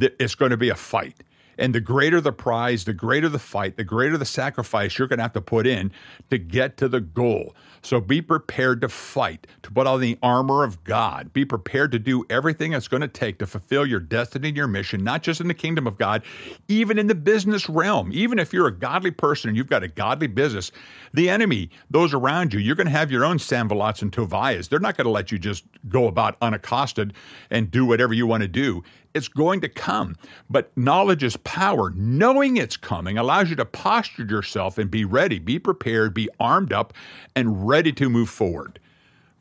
it's 0.00 0.34
going 0.34 0.52
to 0.52 0.56
be 0.56 0.68
a 0.68 0.76
fight. 0.76 1.16
And 1.62 1.72
the 1.72 1.80
greater 1.80 2.20
the 2.20 2.32
prize, 2.32 2.84
the 2.86 2.92
greater 2.92 3.28
the 3.28 3.38
fight, 3.38 3.76
the 3.76 3.84
greater 3.84 4.18
the 4.18 4.24
sacrifice 4.24 4.98
you're 4.98 5.06
going 5.06 5.20
to 5.20 5.22
have 5.22 5.32
to 5.34 5.40
put 5.40 5.64
in 5.64 5.92
to 6.28 6.36
get 6.36 6.76
to 6.78 6.88
the 6.88 7.00
goal. 7.00 7.54
So 7.82 8.00
be 8.00 8.20
prepared 8.20 8.80
to 8.80 8.88
fight, 8.88 9.46
to 9.62 9.70
put 9.70 9.86
on 9.86 10.00
the 10.00 10.18
armor 10.24 10.64
of 10.64 10.82
God. 10.82 11.32
Be 11.32 11.44
prepared 11.44 11.92
to 11.92 12.00
do 12.00 12.24
everything 12.28 12.72
it's 12.72 12.88
going 12.88 13.00
to 13.00 13.06
take 13.06 13.38
to 13.38 13.46
fulfill 13.46 13.86
your 13.86 14.00
destiny 14.00 14.48
and 14.48 14.56
your 14.56 14.66
mission, 14.66 15.04
not 15.04 15.22
just 15.22 15.40
in 15.40 15.46
the 15.46 15.54
kingdom 15.54 15.86
of 15.86 15.98
God, 15.98 16.24
even 16.66 16.98
in 16.98 17.06
the 17.06 17.14
business 17.14 17.68
realm. 17.68 18.10
Even 18.12 18.40
if 18.40 18.52
you're 18.52 18.66
a 18.66 18.76
godly 18.76 19.12
person 19.12 19.48
and 19.48 19.56
you've 19.56 19.70
got 19.70 19.84
a 19.84 19.88
godly 19.88 20.26
business, 20.26 20.72
the 21.14 21.30
enemy, 21.30 21.70
those 21.90 22.12
around 22.12 22.52
you, 22.52 22.58
you're 22.58 22.76
going 22.76 22.88
to 22.88 22.92
have 22.92 23.12
your 23.12 23.24
own 23.24 23.38
Sanballats 23.38 24.02
and 24.02 24.10
Tovias. 24.10 24.68
They're 24.68 24.80
not 24.80 24.96
going 24.96 25.06
to 25.06 25.10
let 25.10 25.30
you 25.30 25.38
just 25.38 25.64
go 25.88 26.08
about 26.08 26.36
unaccosted 26.42 27.12
and 27.50 27.70
do 27.70 27.86
whatever 27.86 28.14
you 28.14 28.26
want 28.26 28.42
to 28.42 28.48
do 28.48 28.82
it's 29.14 29.28
going 29.28 29.60
to 29.60 29.68
come. 29.68 30.16
But 30.50 30.76
knowledge 30.76 31.22
is 31.22 31.36
power. 31.38 31.90
Knowing 31.96 32.56
it's 32.56 32.76
coming 32.76 33.18
allows 33.18 33.50
you 33.50 33.56
to 33.56 33.64
posture 33.64 34.24
yourself 34.24 34.78
and 34.78 34.90
be 34.90 35.04
ready, 35.04 35.38
be 35.38 35.58
prepared, 35.58 36.14
be 36.14 36.28
armed 36.40 36.72
up, 36.72 36.92
and 37.36 37.66
ready 37.66 37.92
to 37.92 38.08
move 38.08 38.30
forward. 38.30 38.78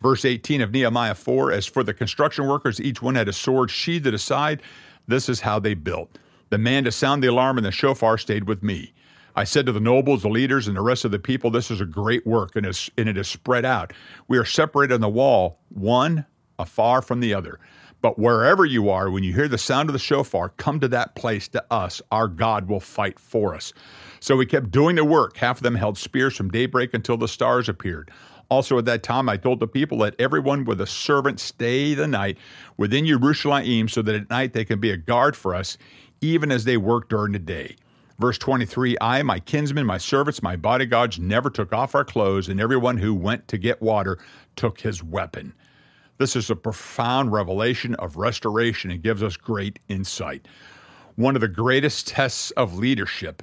Verse 0.02 0.26
18 0.26 0.62
of 0.62 0.72
Nehemiah 0.72 1.16
4 1.16 1.52
As 1.52 1.66
for 1.66 1.84
the 1.84 1.94
construction 1.94 2.48
workers, 2.48 2.82
each 2.82 3.02
one 3.02 3.16
had 3.16 3.28
a 3.28 3.34
sword 3.34 3.70
sheathed 3.70 4.08
aside. 4.08 4.62
This 5.08 5.30
is 5.30 5.42
how 5.42 5.60
they 5.60 5.74
built. 5.74 6.18
The 6.50 6.58
man 6.58 6.84
to 6.84 6.92
sound 6.92 7.24
the 7.24 7.28
alarm 7.28 7.58
and 7.58 7.66
the 7.66 7.72
shofar 7.72 8.18
stayed 8.18 8.48
with 8.48 8.64
me. 8.64 8.94
I 9.36 9.46
said 9.46 9.66
to 9.68 9.72
the 9.72 9.80
nobles, 9.80 10.24
the 10.24 10.30
leaders, 10.30 10.68
and 10.68 10.76
the 10.76 10.82
rest 10.82 11.06
of 11.06 11.12
the 11.12 11.20
people, 11.20 11.52
This 11.52 11.72
is 11.72 11.80
a 11.80 11.86
great 11.86 12.26
work, 12.28 12.56
and, 12.56 12.66
and 12.66 13.10
it 13.10 13.18
is 13.18 13.28
spread 13.28 13.64
out. 13.64 13.94
We 14.28 14.38
are 14.38 14.46
separated 14.46 14.96
on 14.96 15.02
the 15.02 15.10
wall, 15.10 15.60
one 15.70 16.26
afar 16.60 17.02
from 17.02 17.22
the 17.22 17.34
other. 17.34 17.60
But 18.02 18.18
wherever 18.18 18.66
you 18.66 18.90
are, 18.90 19.12
when 19.12 19.24
you 19.24 19.34
hear 19.34 19.48
the 19.48 19.58
sound 19.58 19.90
of 19.90 19.94
the 19.94 20.00
shofar, 20.00 20.50
come 20.50 20.80
to 20.80 20.88
that 20.90 21.16
place 21.16 21.48
to 21.50 21.64
us. 21.72 22.02
Our 22.12 22.28
God 22.28 22.68
will 22.68 22.80
fight 22.80 23.20
for 23.20 23.54
us. 23.54 23.74
So 24.20 24.36
we 24.36 24.46
kept 24.46 24.72
doing 24.72 24.96
the 24.96 25.06
work. 25.06 25.38
Half 25.38 25.58
of 25.58 25.64
them 25.64 25.76
held 25.76 25.98
spears 25.98 26.36
from 26.36 26.50
daybreak 26.50 26.94
until 26.94 27.18
the 27.18 27.28
stars 27.28 27.70
appeared. 27.70 28.12
Also, 28.50 28.78
at 28.78 28.86
that 28.86 29.04
time, 29.04 29.30
I 29.30 29.38
told 29.38 29.60
the 29.60 29.68
people, 29.68 30.00
let 30.00 30.20
everyone 30.20 30.66
with 30.66 30.82
a 30.82 30.88
servant 30.88 31.40
stay 31.40 31.94
the 31.94 32.08
night 32.08 32.38
within 32.76 33.06
Jerusalem 33.06 33.88
so 33.88 34.02
that 34.02 34.16
at 34.16 34.30
night 34.30 34.54
they 34.54 34.66
can 34.66 34.80
be 34.80 34.92
a 34.92 34.98
guard 34.98 35.38
for 35.38 35.56
us, 35.56 35.78
even 36.20 36.52
as 36.52 36.66
they 36.66 36.76
work 36.76 37.08
during 37.08 37.32
the 37.32 37.40
day. 37.40 37.78
Verse 38.20 38.38
23 38.38 38.98
I, 39.00 39.24
my 39.24 39.40
kinsmen, 39.40 39.86
my 39.86 39.98
servants, 39.98 40.44
my 40.44 40.56
bodyguards 40.56 41.18
never 41.18 41.50
took 41.50 41.72
off 41.72 41.96
our 41.96 42.04
clothes, 42.04 42.50
and 42.50 42.60
everyone 42.60 42.98
who 42.98 43.16
went 43.16 43.48
to 43.48 43.58
get 43.58 43.82
water 43.82 44.20
took 44.56 44.82
his 44.82 45.02
weapon. 45.02 45.54
This 46.22 46.36
is 46.36 46.52
a 46.52 46.56
profound 46.56 47.32
revelation 47.32 47.96
of 47.96 48.16
restoration 48.16 48.92
and 48.92 49.02
gives 49.02 49.24
us 49.24 49.36
great 49.36 49.80
insight. 49.88 50.48
One 51.16 51.34
of 51.34 51.42
the 51.42 51.48
greatest 51.48 52.08
tests 52.08 52.52
of 52.52 52.78
leadership 52.78 53.42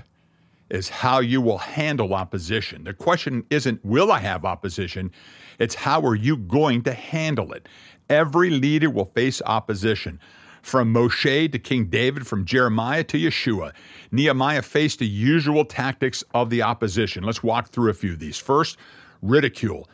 is 0.71 0.89
how 0.89 1.19
you 1.19 1.41
will 1.41 1.59
handle 1.59 2.15
opposition. 2.15 2.85
The 2.85 2.95
question 2.95 3.45
isn't, 3.51 3.85
will 3.85 4.13
I 4.13 4.21
have 4.21 4.45
opposition? 4.45 5.11
It's 5.59 5.75
how 5.75 6.03
are 6.03 6.15
you 6.15 6.37
going 6.37 6.83
to 6.83 6.93
handle 6.93 7.53
it? 7.53 7.69
Every 8.11 8.49
leader 8.49 8.91
will 8.91 9.07
face 9.07 9.43
opposition. 9.45 10.21
From 10.63 10.95
Moshe 10.95 11.51
to 11.51 11.59
King 11.59 11.87
David, 11.87 12.29
from 12.29 12.45
Jeremiah 12.45 13.03
to 13.03 13.19
Yeshua, 13.19 13.73
Nehemiah 14.13 14.63
faced 14.63 15.01
the 15.01 15.07
usual 15.09 15.65
tactics 15.65 16.23
of 16.33 16.49
the 16.49 16.63
opposition. 16.63 17.25
Let's 17.25 17.43
walk 17.43 17.71
through 17.71 17.91
a 17.91 17.95
few 17.95 18.13
of 18.13 18.21
these. 18.21 18.39
First, 18.39 18.77
ridicule. 19.21 19.89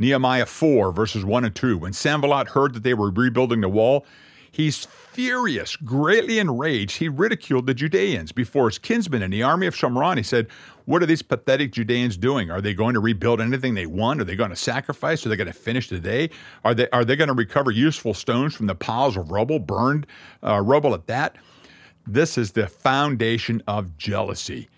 Nehemiah 0.00 0.46
4, 0.46 0.90
verses 0.90 1.24
1 1.24 1.44
and 1.44 1.54
2. 1.54 1.78
When 1.78 1.92
Sanballat 1.92 2.48
heard 2.48 2.74
that 2.74 2.82
they 2.82 2.94
were 2.94 3.10
rebuilding 3.10 3.60
the 3.60 3.68
wall, 3.68 4.04
He's 4.52 4.84
furious, 4.84 5.76
greatly 5.76 6.38
enraged. 6.38 6.96
He 6.96 7.08
ridiculed 7.08 7.66
the 7.66 7.74
Judeans 7.74 8.32
before 8.32 8.68
his 8.68 8.78
kinsmen 8.78 9.22
in 9.22 9.30
the 9.30 9.44
army 9.44 9.66
of 9.66 9.74
Shomron. 9.74 10.16
He 10.16 10.24
said, 10.24 10.48
What 10.86 11.02
are 11.02 11.06
these 11.06 11.22
pathetic 11.22 11.72
Judeans 11.72 12.16
doing? 12.16 12.50
Are 12.50 12.60
they 12.60 12.74
going 12.74 12.94
to 12.94 13.00
rebuild 13.00 13.40
anything 13.40 13.74
they 13.74 13.86
won? 13.86 14.20
Are 14.20 14.24
they 14.24 14.34
going 14.34 14.50
to 14.50 14.56
sacrifice? 14.56 15.24
Are 15.24 15.28
they 15.28 15.36
going 15.36 15.46
to 15.46 15.52
finish 15.52 15.88
the 15.88 16.00
day? 16.00 16.30
Are 16.64 16.74
they, 16.74 16.90
are 16.90 17.04
they 17.04 17.14
going 17.14 17.28
to 17.28 17.34
recover 17.34 17.70
useful 17.70 18.12
stones 18.12 18.54
from 18.54 18.66
the 18.66 18.74
piles 18.74 19.16
of 19.16 19.30
rubble, 19.30 19.60
burned 19.60 20.06
uh, 20.42 20.60
rubble 20.60 20.94
at 20.94 21.06
that? 21.06 21.36
This 22.06 22.36
is 22.36 22.50
the 22.50 22.66
foundation 22.66 23.62
of 23.68 23.96
jealousy. 23.98 24.68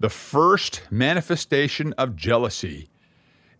The 0.00 0.10
first 0.10 0.82
manifestation 0.90 1.92
of 1.98 2.16
jealousy 2.16 2.88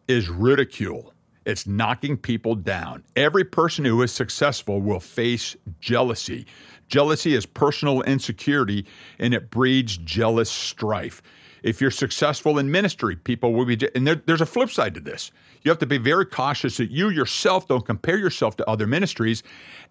is 0.09 0.29
ridicule. 0.29 1.13
It's 1.47 1.67
knocking 1.67 2.17
people 2.17 2.55
down. 2.55 3.05
Every 3.17 3.45
person 3.45 3.85
who 3.85 4.03
is 4.03 4.13
successful 4.13 4.81
will 4.81 5.01
face 5.01 5.57
jealousy. 5.81 6.47
Jealousy 6.89 7.35
is 7.35 7.47
personal 7.47 8.03
insecurity 8.03 8.87
and 9.19 9.35
it 9.35 9.51
breeds 9.51 9.97
jealous 9.99 10.51
strife. 10.51 11.23
If 11.65 11.81
you're 11.81 11.91
successful 11.91 12.59
in 12.59 12.71
ministry, 12.71 13.17
people 13.17 13.55
will 13.55 13.65
be, 13.65 13.79
and 13.95 14.07
there, 14.07 14.17
there's 14.17 14.43
a 14.43 14.47
flip 14.47 14.69
side 14.69 14.93
to 14.95 15.01
this. 15.01 15.33
You 15.63 15.71
have 15.71 15.79
to 15.79 15.87
be 15.87 15.97
very 15.97 16.27
cautious 16.27 16.77
that 16.77 16.91
you 16.91 17.09
yourself 17.09 17.67
don't 17.67 17.87
compare 17.87 18.19
yourself 18.19 18.55
to 18.59 18.69
other 18.69 18.87
ministries 18.87 19.43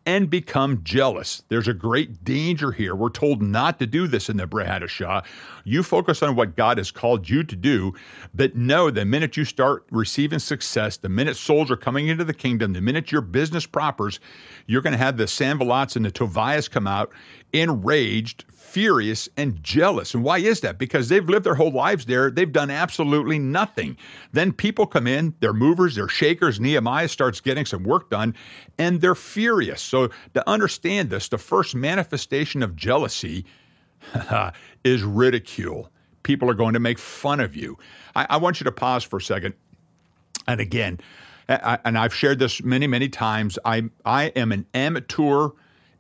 and 0.06 0.30
become 0.30 0.84
jealous. 0.84 1.42
There's 1.50 1.68
a 1.68 1.74
great 1.74 2.24
danger 2.24 2.72
here. 2.72 2.94
We're 2.94 3.10
told 3.10 3.42
not 3.42 3.80
to 3.80 3.88
do 3.88 4.06
this 4.06 4.30
in 4.30 4.38
the 4.38 4.46
Brit 4.46 4.68
Hadashah. 4.68 5.26
You 5.64 5.82
focus 5.82 6.22
on 6.22 6.36
what 6.36 6.56
God 6.56 6.78
has 6.78 6.92
called 6.92 7.28
you 7.28 7.44
to 7.44 7.56
do, 7.56 7.96
but 8.36 8.56
know 8.56 8.92
the 8.92 9.04
minute 9.04 9.36
you 9.36 9.44
start 9.44 9.88
receiving 9.90 10.38
success, 10.38 10.98
the 10.98 11.10
minute 11.10 11.38
souls 11.38 11.72
are 11.72 11.78
coming 11.78 12.08
into 12.08 12.24
the 12.24 12.36
kingdom, 12.36 12.74
the 12.74 12.82
minute 12.82 13.12
your 13.12 13.22
business 13.22 13.66
prospers, 13.66 14.20
you're 14.68 14.84
going 14.84 14.94
to 14.94 15.00
have 15.00 15.18
the 15.18 15.24
Sanballats 15.24 15.96
and 15.96 16.06
the 16.06 16.12
Tovias 16.12 16.70
come 16.70 16.86
out 16.86 17.12
enraged, 17.52 18.46
furious, 18.74 19.30
and 19.38 19.64
jealous. 19.64 20.16
And 20.16 20.24
why 20.24 20.40
is 20.40 20.62
that? 20.62 20.80
Because 20.80 21.08
they've 21.08 21.30
lived 21.30 21.46
their 21.46 21.54
whole 21.54 21.72
lives 21.72 22.06
there. 22.06 22.32
They've 22.32 22.52
done 22.52 22.72
absolutely 22.72 23.38
nothing. 23.38 23.96
Then 24.32 24.52
people 24.52 24.88
come 24.88 25.06
in, 25.06 25.36
they're 25.42 25.54
movers, 25.54 25.94
they're 25.94 26.08
shakers. 26.08 26.60
Nehemiah 26.60 27.08
starts 27.08 27.40
getting 27.40 27.68
some 27.68 27.84
work 27.84 28.10
done, 28.10 28.34
and 28.80 29.00
they're 29.00 29.14
furious. 29.14 29.80
So, 29.80 30.10
to 30.34 30.50
understand 30.50 31.12
this, 31.12 31.30
the 31.30 31.38
first 31.38 31.76
manifestation 31.76 32.64
of 32.64 32.76
jealousy 32.76 33.46
is 34.84 35.04
ridicule. 35.04 35.92
People 36.24 36.50
are 36.50 36.56
going 36.56 36.74
to 36.74 36.80
make 36.80 36.98
fun 36.98 37.40
of 37.42 37.56
you. 37.56 37.78
I, 38.16 38.26
I 38.32 38.38
want 38.38 38.60
you 38.60 38.64
to 38.64 38.72
pause 38.72 39.04
for 39.04 39.18
a 39.18 39.22
second. 39.22 39.54
And 40.48 40.60
again, 40.60 41.00
I, 41.48 41.78
and 41.86 41.96
I've 41.96 42.14
shared 42.14 42.40
this 42.40 42.64
many, 42.64 42.88
many 42.88 43.08
times. 43.08 43.60
I, 43.66 43.84
I 44.04 44.26
am 44.36 44.52
an 44.52 44.66
amateur 44.74 45.50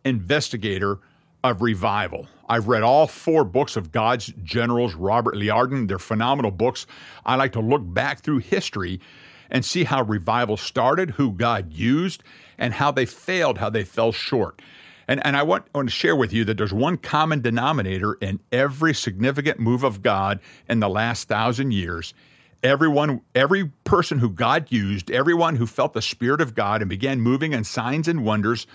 investigator 0.03 0.97
of 1.43 1.61
revival. 1.61 2.27
I've 2.47 2.67
read 2.67 2.83
all 2.83 3.07
four 3.07 3.43
books 3.43 3.75
of 3.75 3.91
God's 3.91 4.33
generals, 4.43 4.95
Robert 4.95 5.35
Liardon. 5.35 5.87
They're 5.87 5.99
phenomenal 5.99 6.51
books. 6.51 6.85
I 7.25 7.35
like 7.35 7.53
to 7.53 7.61
look 7.61 7.81
back 7.83 8.21
through 8.21 8.39
history 8.39 8.99
and 9.49 9.63
see 9.63 9.83
how 9.83 10.03
revival 10.03 10.57
started, 10.57 11.11
who 11.11 11.31
God 11.31 11.71
used, 11.71 12.23
and 12.57 12.73
how 12.73 12.91
they 12.91 13.05
failed, 13.05 13.57
how 13.57 13.69
they 13.69 13.83
fell 13.83 14.11
short. 14.11 14.61
And, 15.07 15.25
and 15.25 15.35
I 15.35 15.43
want, 15.43 15.65
I 15.73 15.79
want 15.79 15.89
to 15.89 15.95
share 15.95 16.15
with 16.15 16.33
you 16.33 16.45
that 16.45 16.57
there's 16.57 16.73
one 16.73 16.97
common 16.97 17.41
denominator 17.41 18.13
in 18.15 18.39
every 18.51 18.93
significant 18.93 19.59
move 19.59 19.83
of 19.83 20.01
God 20.01 20.39
in 20.69 20.79
the 20.79 20.89
last 20.89 21.27
thousand 21.27 21.71
years. 21.71 22.13
Everyone, 22.63 23.21
every 23.35 23.65
person 23.83 24.19
who 24.19 24.29
God 24.29 24.67
used, 24.69 25.11
everyone 25.11 25.57
who 25.57 25.67
felt 25.67 25.93
the 25.93 26.01
Spirit 26.01 26.39
of 26.39 26.55
God 26.55 26.81
and 26.81 26.89
began 26.89 27.19
moving 27.19 27.51
in 27.51 27.65
signs 27.65 28.07
and 28.07 28.23
wonders, 28.23 28.65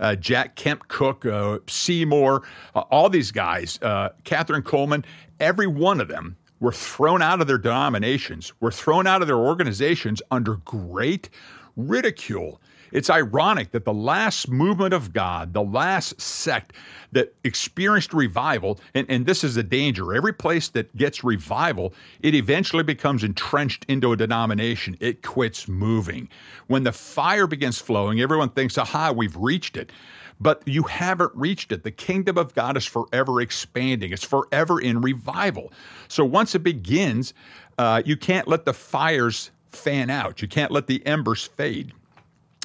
uh, 0.00 0.16
Jack 0.16 0.56
Kemp 0.56 0.88
Cook, 0.88 1.26
uh, 1.26 1.58
Seymour, 1.68 2.42
uh, 2.74 2.80
all 2.90 3.08
these 3.08 3.30
guys, 3.30 3.78
uh, 3.82 4.10
Kathryn 4.24 4.62
Kuhlman, 4.62 5.04
every 5.40 5.66
one 5.66 6.00
of 6.00 6.08
them 6.08 6.36
were 6.60 6.72
thrown 6.72 7.22
out 7.22 7.40
of 7.40 7.46
their 7.46 7.58
denominations, 7.58 8.52
were 8.60 8.70
thrown 8.70 9.06
out 9.06 9.20
of 9.20 9.28
their 9.28 9.38
organizations 9.38 10.22
under 10.30 10.56
great 10.56 11.28
ridicule. 11.76 12.60
It's 12.94 13.10
ironic 13.10 13.72
that 13.72 13.84
the 13.84 13.92
last 13.92 14.48
movement 14.48 14.94
of 14.94 15.12
God, 15.12 15.52
the 15.52 15.62
last 15.62 16.18
sect 16.20 16.72
that 17.10 17.34
experienced 17.42 18.14
revival, 18.14 18.80
and, 18.94 19.04
and 19.10 19.26
this 19.26 19.44
is 19.44 19.56
a 19.56 19.62
danger, 19.64 20.14
every 20.14 20.32
place 20.32 20.68
that 20.70 20.96
gets 20.96 21.24
revival, 21.24 21.92
it 22.22 22.34
eventually 22.34 22.84
becomes 22.84 23.24
entrenched 23.24 23.84
into 23.88 24.12
a 24.12 24.16
denomination. 24.16 24.96
It 25.00 25.22
quits 25.22 25.66
moving. 25.68 26.28
When 26.68 26.84
the 26.84 26.92
fire 26.92 27.48
begins 27.48 27.80
flowing, 27.80 28.20
everyone 28.20 28.50
thinks, 28.50 28.78
aha, 28.78 29.12
we've 29.12 29.36
reached 29.36 29.76
it 29.76 29.92
but 30.40 30.66
you 30.66 30.82
haven't 30.82 31.30
reached 31.34 31.70
it. 31.70 31.84
The 31.84 31.92
kingdom 31.92 32.36
of 32.36 32.54
God 32.54 32.76
is 32.76 32.84
forever 32.84 33.40
expanding, 33.40 34.12
it's 34.12 34.24
forever 34.24 34.80
in 34.80 35.00
revival. 35.00 35.72
So 36.08 36.24
once 36.24 36.56
it 36.56 36.64
begins, 36.64 37.34
uh, 37.78 38.02
you 38.04 38.16
can't 38.16 38.48
let 38.48 38.64
the 38.64 38.72
fires 38.72 39.52
fan 39.70 40.10
out, 40.10 40.42
you 40.42 40.48
can't 40.48 40.72
let 40.72 40.88
the 40.88 41.06
embers 41.06 41.44
fade. 41.44 41.92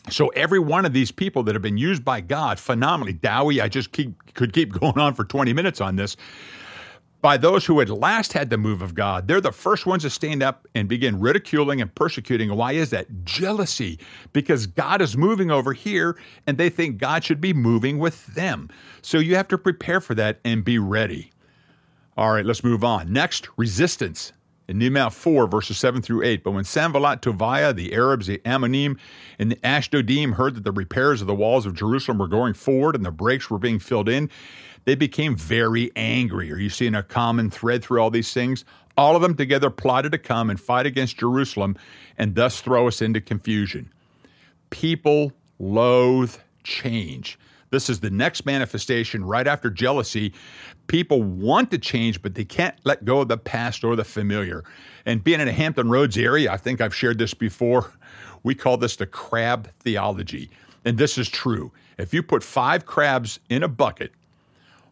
So 0.09 0.29
every 0.29 0.59
one 0.59 0.85
of 0.85 0.93
these 0.93 1.11
people 1.11 1.43
that 1.43 1.55
have 1.55 1.61
been 1.61 1.77
used 1.77 2.03
by 2.03 2.21
God 2.21 2.59
phenomenally, 2.59 3.13
Dowie, 3.13 3.61
I 3.61 3.67
just 3.67 3.91
keep 3.91 4.33
could 4.33 4.53
keep 4.53 4.71
going 4.79 4.97
on 4.97 5.13
for 5.13 5.23
20 5.23 5.53
minutes 5.53 5.81
on 5.81 5.95
this. 5.95 6.17
By 7.21 7.35
those 7.35 7.65
who 7.65 7.79
had 7.79 7.89
last 7.89 8.31
had 8.31 8.49
the 8.49 8.57
move 8.57 8.81
of 8.81 8.95
God, 8.95 9.27
they're 9.27 9.41
the 9.41 9.51
first 9.51 9.85
ones 9.85 10.03
to 10.03 10.09
stand 10.09 10.41
up 10.41 10.65
and 10.73 10.87
begin 10.87 11.19
ridiculing 11.19 11.81
and 11.81 11.93
persecuting. 11.93 12.55
Why 12.55 12.71
is 12.71 12.91
that? 12.91 13.07
Jealousy, 13.25 13.99
because 14.31 14.65
God 14.67 15.01
is 15.01 15.17
moving 15.17 15.51
over 15.51 15.73
here 15.73 16.17
and 16.47 16.57
they 16.57 16.69
think 16.69 16.97
God 16.97 17.25
should 17.25 17.41
be 17.41 17.51
moving 17.51 17.99
with 17.99 18.25
them. 18.27 18.69
So 19.01 19.19
you 19.19 19.35
have 19.35 19.49
to 19.49 19.57
prepare 19.57 19.99
for 19.99 20.15
that 20.15 20.39
and 20.45 20.63
be 20.63 20.79
ready. 20.79 21.31
All 22.15 22.31
right, 22.31 22.45
let's 22.45 22.63
move 22.63 22.85
on. 22.85 23.11
Next, 23.11 23.49
resistance 23.57 24.31
in 24.69 24.77
Nehemiah 24.77 25.09
4, 25.09 25.47
verses 25.47 25.79
7 25.79 26.01
through 26.03 26.23
8. 26.23 26.43
But 26.43 26.51
when 26.51 26.63
Sanballat, 26.63 27.23
Tobiah, 27.23 27.73
the 27.73 27.91
Arabs, 27.91 28.27
the 28.27 28.38
Ammonim, 28.45 28.99
and 29.39 29.51
the 29.51 29.55
Ashdodim 29.57 30.35
heard 30.35 30.53
that 30.55 30.63
the 30.63 30.71
repairs 30.71 31.21
of 31.21 31.27
the 31.27 31.33
walls 31.33 31.65
of 31.65 31.73
Jerusalem 31.73 32.19
were 32.19 32.27
going 32.27 32.53
forward 32.53 32.95
and 32.95 33.03
the 33.03 33.11
breaks 33.11 33.49
were 33.49 33.57
being 33.57 33.79
filled 33.79 34.07
in, 34.07 34.29
they 34.85 34.93
became 34.93 35.35
very 35.35 35.91
angry. 35.95 36.51
Are 36.51 36.57
you 36.57 36.69
seeing 36.69 36.93
a 36.93 37.01
common 37.01 37.49
thread 37.49 37.83
through 37.83 37.99
all 37.99 38.11
these 38.11 38.31
things? 38.31 38.63
All 38.95 39.15
of 39.15 39.23
them 39.23 39.33
together 39.33 39.71
plotted 39.71 40.11
to 40.11 40.19
come 40.19 40.51
and 40.51 40.59
fight 40.59 40.85
against 40.85 41.17
Jerusalem 41.17 41.75
and 42.15 42.35
thus 42.35 42.61
throw 42.61 42.88
us 42.88 43.01
into 43.01 43.21
confusion. 43.21 43.91
People 44.69 45.33
loathe 45.57 46.35
change. 46.63 47.39
This 47.71 47.89
is 47.89 47.99
the 47.99 48.09
next 48.09 48.45
manifestation 48.45 49.23
right 49.23 49.47
after 49.47 49.69
jealousy. 49.69 50.33
People 50.88 51.21
want 51.21 51.69
to 51.71 51.77
change, 51.77 52.21
but 52.21 52.33
they 52.35 52.45
can't 52.45 52.75
let 52.83 53.05
go 53.05 53.21
of 53.21 53.27
the 53.27 53.38
past 53.38 53.83
or 53.83 53.95
the 53.95 54.03
familiar. 54.03 54.63
And 55.05 55.23
being 55.23 55.39
in 55.39 55.47
a 55.47 55.51
Hampton 55.51 55.89
Roads 55.89 56.17
area, 56.17 56.51
I 56.51 56.57
think 56.57 56.81
I've 56.81 56.95
shared 56.95 57.19
this 57.19 57.33
before. 57.33 57.91
We 58.43 58.55
call 58.55 58.77
this 58.77 58.95
the 58.95 59.05
crab 59.05 59.69
theology. 59.81 60.49
And 60.85 60.97
this 60.97 61.17
is 61.17 61.29
true. 61.29 61.71
If 61.97 62.13
you 62.13 62.23
put 62.23 62.43
five 62.43 62.85
crabs 62.85 63.39
in 63.49 63.63
a 63.63 63.67
bucket, 63.67 64.13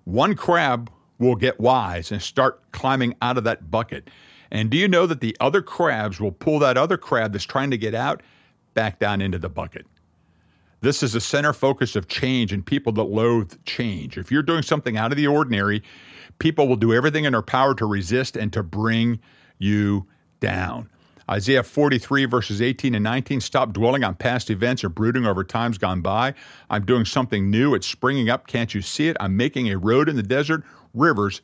one 0.04 0.36
crab 0.36 0.92
will 1.20 1.36
get 1.36 1.60
wise 1.60 2.12
and 2.12 2.22
start 2.22 2.62
climbing 2.72 3.16
out 3.22 3.38
of 3.38 3.44
that 3.46 3.72
bucket. 3.72 4.10
And 4.52 4.70
do 4.70 4.78
you 4.78 4.88
know 4.88 5.06
that 5.08 5.22
the 5.22 5.36
other 5.40 5.62
crabs 5.62 6.20
will 6.20 6.32
pull 6.32 6.60
that 6.60 6.78
other 6.78 6.98
crab 6.98 7.34
that's 7.34 7.46
trying 7.46 7.72
to 7.72 7.78
get 7.78 7.96
out 7.96 8.22
back 8.74 9.00
down 9.00 9.22
into 9.22 9.40
the 9.40 9.50
bucket? 9.50 9.86
This 10.82 11.02
is 11.02 11.16
a 11.16 11.22
center 11.22 11.54
focus 11.54 11.96
of 11.96 12.08
change 12.08 12.54
and 12.54 12.66
people 12.66 12.92
that 12.94 13.04
loathe 13.04 13.54
change. 13.66 14.18
If 14.18 14.32
you're 14.32 14.44
doing 14.44 14.62
something 14.62 14.96
out 14.98 15.12
of 15.12 15.18
the 15.18 15.28
ordinary, 15.28 15.82
people 16.40 16.68
will 16.68 16.76
do 16.76 16.94
everything 16.94 17.26
in 17.26 17.34
their 17.34 17.42
power 17.42 17.74
to 17.76 17.86
resist 17.86 18.38
and 18.38 18.54
to 18.54 18.62
bring 18.62 19.20
you 19.58 20.06
down. 20.40 20.90
Isaiah 21.30 21.64
43, 21.64 22.26
verses 22.26 22.62
18 22.62 22.96
and 22.96 23.04
19 23.04 23.42
Stop 23.42 23.74
dwelling 23.74 24.04
on 24.04 24.16
past 24.16 24.50
events 24.50 24.84
or 24.84 24.90
brooding 24.90 25.26
over 25.26 25.44
times 25.44 25.78
gone 25.78 26.02
by. 26.02 26.34
I'm 26.70 26.86
doing 26.86 27.06
something 27.06 27.50
new. 27.50 27.74
It's 27.74 27.88
springing 27.88 28.30
up. 28.30 28.48
Can't 28.48 28.74
you 28.74 28.82
see 28.82 29.10
it? 29.10 29.18
I'm 29.20 29.36
making 29.36 29.70
a 29.70 29.78
road 29.78 30.08
in 30.08 30.16
the 30.16 30.24
desert, 30.24 30.64
rivers 30.94 31.42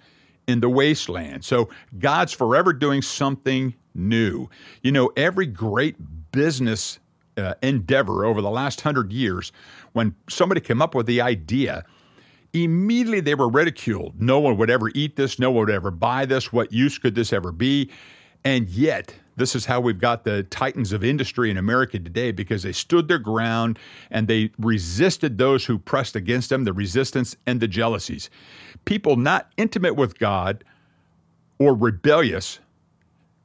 in 0.48 0.60
the 0.60 0.70
wasteland. 0.70 1.44
So 1.44 1.70
God's 2.00 2.34
forever 2.34 2.72
doing 2.72 3.02
something 3.02 3.74
new. 3.94 4.50
You 4.82 4.92
know, 4.92 5.12
every 5.18 5.48
great 5.48 5.96
business 6.32 7.00
uh, 7.38 7.54
endeavor 7.62 8.26
over 8.26 8.42
the 8.42 8.50
last 8.50 8.82
hundred 8.82 9.12
years, 9.12 9.52
when 9.94 10.16
somebody 10.30 10.62
came 10.62 10.82
up 10.82 10.96
with 10.96 11.06
the 11.06 11.22
idea, 11.22 11.84
immediately 12.54 13.20
they 13.20 13.36
were 13.36 13.50
ridiculed. 13.50 14.20
No 14.22 14.40
one 14.40 14.58
would 14.58 14.70
ever 14.70 14.92
eat 14.94 15.16
this, 15.16 15.40
no 15.40 15.52
one 15.52 15.68
would 15.68 15.76
ever 15.76 15.92
buy 15.92 16.26
this. 16.26 16.54
What 16.54 16.72
use 16.72 16.98
could 16.98 17.16
this 17.16 17.34
ever 17.34 17.52
be? 17.52 17.90
And 18.46 18.70
yet, 18.70 19.16
this 19.36 19.56
is 19.56 19.66
how 19.66 19.80
we've 19.80 20.00
got 20.00 20.24
the 20.24 20.44
titans 20.44 20.92
of 20.92 21.04
industry 21.04 21.50
in 21.50 21.58
America 21.58 21.98
today 21.98 22.32
because 22.32 22.64
they 22.64 22.72
stood 22.72 23.08
their 23.08 23.20
ground 23.20 23.80
and 24.12 24.28
they 24.28 24.52
resisted 24.60 25.38
those 25.38 25.66
who 25.66 25.80
pressed 25.80 26.16
against 26.16 26.50
them, 26.50 26.66
the 26.66 26.74
resistance 26.74 27.36
and 27.46 27.60
the 27.60 27.68
jealousies. 27.68 28.30
People 28.86 29.16
not 29.16 29.52
intimate 29.58 29.96
with 29.96 30.20
God 30.20 30.64
or 31.58 31.74
rebellious, 31.74 32.60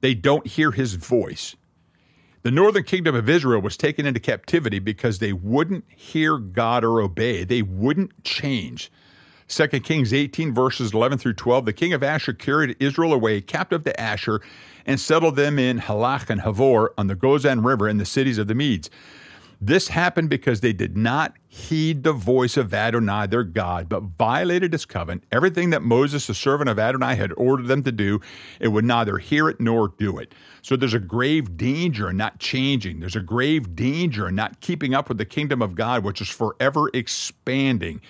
they 0.01 0.15
don't 0.15 0.47
hear 0.47 0.71
his 0.71 0.95
voice. 0.95 1.57
The 2.43 2.51
northern 2.51 2.85
kingdom 2.85 3.15
of 3.15 3.29
Israel 3.29 3.61
was 3.61 3.77
taken 3.77 4.07
into 4.07 4.21
captivity 4.21 4.79
because 4.79 5.19
they 5.19 5.33
wouldn't 5.33 5.85
hear 5.89 6.39
God 6.39 6.85
or 6.85 7.01
obey. 7.01 7.45
They 7.45 7.63
wouldn't 7.63 8.23
change. 8.23 8.93
2 9.49 9.67
Kings 9.81 10.13
18, 10.13 10.55
verses 10.55 10.93
11 10.93 11.19
through 11.19 11.33
12 11.33 11.65
The 11.65 11.73
king 11.73 11.93
of 11.93 12.03
Asher 12.03 12.35
carried 12.35 12.77
Israel 12.79 13.13
away 13.13 13.41
captive 13.41 13.83
to 13.85 14.01
Asher 14.01 14.41
and 14.87 15.01
settled 15.01 15.37
them 15.37 15.59
in 15.59 15.81
Halach 15.81 16.31
and 16.31 16.43
Havor 16.43 16.91
on 16.97 17.09
the 17.09 17.17
Gozan 17.17 17.65
River 17.65 17.89
in 17.89 17.97
the 17.97 18.05
cities 18.05 18.39
of 18.39 18.47
the 18.47 18.55
Medes. 18.55 18.91
This 19.61 19.89
happened 19.89 20.31
because 20.31 20.61
they 20.61 20.73
did 20.73 20.97
not 20.97 21.35
heed 21.49 22.05
the 22.05 22.13
voice 22.13 22.57
of 22.57 22.73
Adonai, 22.73 23.27
their 23.27 23.43
God, 23.43 23.89
but 23.89 24.03
violated 24.03 24.73
his 24.73 24.85
covenant. 24.85 25.25
Everything 25.33 25.71
that 25.71 25.83
Moses, 25.83 26.29
the 26.29 26.35
servant 26.35 26.71
of 26.71 26.79
Adonai, 26.79 27.17
had 27.17 27.33
ordered 27.37 27.67
them 27.67 27.83
to 27.83 27.91
do, 27.91 28.21
it 28.61 28.69
would 28.69 28.85
neither 28.85 29.19
hear 29.19 29.49
it 29.49 29.61
nor 29.61 29.89
do 29.99 30.19
it. 30.19 30.33
So 30.63 30.77
there's 30.77 30.95
a 30.95 31.01
grave 31.01 31.57
danger 31.57 32.11
in 32.11 32.17
not 32.17 32.39
changing. 32.39 33.01
There's 33.01 33.17
a 33.17 33.21
grave 33.21 33.75
danger 33.75 34.29
in 34.29 34.37
not 34.37 34.61
keeping 34.61 34.95
up 34.95 35.09
with 35.09 35.19
the 35.19 35.25
kingdom 35.25 35.61
of 35.61 35.75
God, 35.75 36.05
which 36.05 36.21
is 36.21 36.29
forever 36.29 36.89
expanding. 36.95 38.01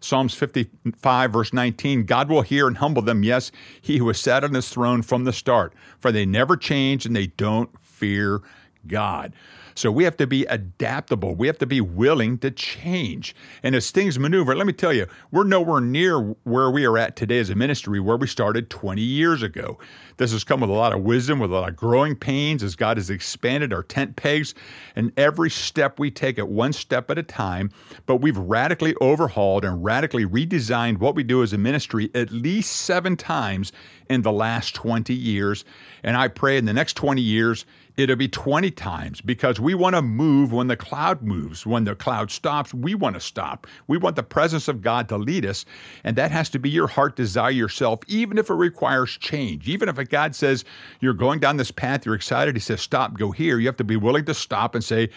Psalms 0.00 0.34
55, 0.34 1.32
verse 1.32 1.52
19 1.54 2.04
God 2.04 2.28
will 2.28 2.42
hear 2.42 2.68
and 2.68 2.76
humble 2.76 3.02
them, 3.02 3.22
yes, 3.22 3.50
he 3.80 3.96
who 3.96 4.08
has 4.08 4.20
sat 4.20 4.44
on 4.44 4.52
his 4.52 4.68
throne 4.68 5.00
from 5.00 5.24
the 5.24 5.32
start, 5.32 5.72
for 5.98 6.12
they 6.12 6.26
never 6.26 6.56
change 6.56 7.06
and 7.06 7.16
they 7.16 7.28
don't 7.28 7.70
fear 7.82 8.42
God. 8.86 9.32
So 9.78 9.92
we 9.92 10.02
have 10.02 10.16
to 10.16 10.26
be 10.26 10.44
adaptable. 10.46 11.36
We 11.36 11.46
have 11.46 11.58
to 11.58 11.66
be 11.66 11.80
willing 11.80 12.38
to 12.38 12.50
change. 12.50 13.32
And 13.62 13.76
as 13.76 13.92
things 13.92 14.18
maneuver, 14.18 14.56
let 14.56 14.66
me 14.66 14.72
tell 14.72 14.92
you, 14.92 15.06
we're 15.30 15.44
nowhere 15.44 15.80
near 15.80 16.18
where 16.42 16.68
we 16.68 16.84
are 16.84 16.98
at 16.98 17.14
today 17.14 17.38
as 17.38 17.48
a 17.48 17.54
ministry 17.54 18.00
where 18.00 18.16
we 18.16 18.26
started 18.26 18.70
20 18.70 19.00
years 19.00 19.40
ago. 19.40 19.78
This 20.16 20.32
has 20.32 20.42
come 20.42 20.60
with 20.60 20.70
a 20.70 20.72
lot 20.72 20.92
of 20.92 21.02
wisdom, 21.02 21.38
with 21.38 21.52
a 21.52 21.54
lot 21.54 21.68
of 21.68 21.76
growing 21.76 22.16
pains 22.16 22.64
as 22.64 22.74
God 22.74 22.96
has 22.96 23.08
expanded 23.08 23.72
our 23.72 23.84
tent 23.84 24.16
pegs. 24.16 24.52
And 24.96 25.12
every 25.16 25.48
step 25.48 26.00
we 26.00 26.10
take 26.10 26.38
it 26.38 26.48
one 26.48 26.72
step 26.72 27.08
at 27.08 27.16
a 27.16 27.22
time. 27.22 27.70
But 28.06 28.16
we've 28.16 28.36
radically 28.36 28.96
overhauled 29.00 29.64
and 29.64 29.84
radically 29.84 30.26
redesigned 30.26 30.98
what 30.98 31.14
we 31.14 31.22
do 31.22 31.44
as 31.44 31.52
a 31.52 31.58
ministry 31.58 32.10
at 32.16 32.32
least 32.32 32.74
seven 32.74 33.16
times 33.16 33.70
in 34.10 34.22
the 34.22 34.32
last 34.32 34.74
20 34.74 35.14
years. 35.14 35.64
And 36.02 36.16
I 36.16 36.26
pray 36.26 36.56
in 36.56 36.64
the 36.64 36.72
next 36.72 36.94
20 36.94 37.20
years, 37.20 37.64
it'll 37.98 38.16
be 38.16 38.28
20 38.28 38.70
times 38.70 39.20
because 39.20 39.58
we 39.58 39.74
want 39.74 39.96
to 39.96 40.02
move 40.02 40.52
when 40.52 40.68
the 40.68 40.76
cloud 40.76 41.20
moves. 41.20 41.66
When 41.66 41.82
the 41.82 41.96
cloud 41.96 42.30
stops, 42.30 42.72
we 42.72 42.94
want 42.94 43.14
to 43.14 43.20
stop. 43.20 43.66
We 43.88 43.98
want 43.98 44.14
the 44.14 44.22
presence 44.22 44.68
of 44.68 44.80
God 44.80 45.08
to 45.08 45.18
lead 45.18 45.44
us. 45.44 45.64
And 46.04 46.14
that 46.16 46.30
has 46.30 46.48
to 46.50 46.60
be 46.60 46.70
your 46.70 46.86
heart 46.86 47.16
desire 47.16 47.50
yourself, 47.50 47.98
even 48.06 48.38
if 48.38 48.50
it 48.50 48.54
requires 48.54 49.18
change. 49.18 49.68
Even 49.68 49.88
if 49.88 49.98
a 49.98 50.04
God 50.04 50.36
says 50.36 50.64
you're 51.00 51.12
going 51.12 51.40
down 51.40 51.56
this 51.56 51.72
path, 51.72 52.06
you're 52.06 52.14
excited, 52.14 52.54
He 52.54 52.60
says, 52.60 52.80
stop, 52.80 53.18
go 53.18 53.32
here. 53.32 53.58
You 53.58 53.66
have 53.66 53.76
to 53.78 53.84
be 53.84 53.96
willing 53.96 54.24
to 54.26 54.34
stop 54.34 54.76
and 54.76 54.84
say, 54.84 55.10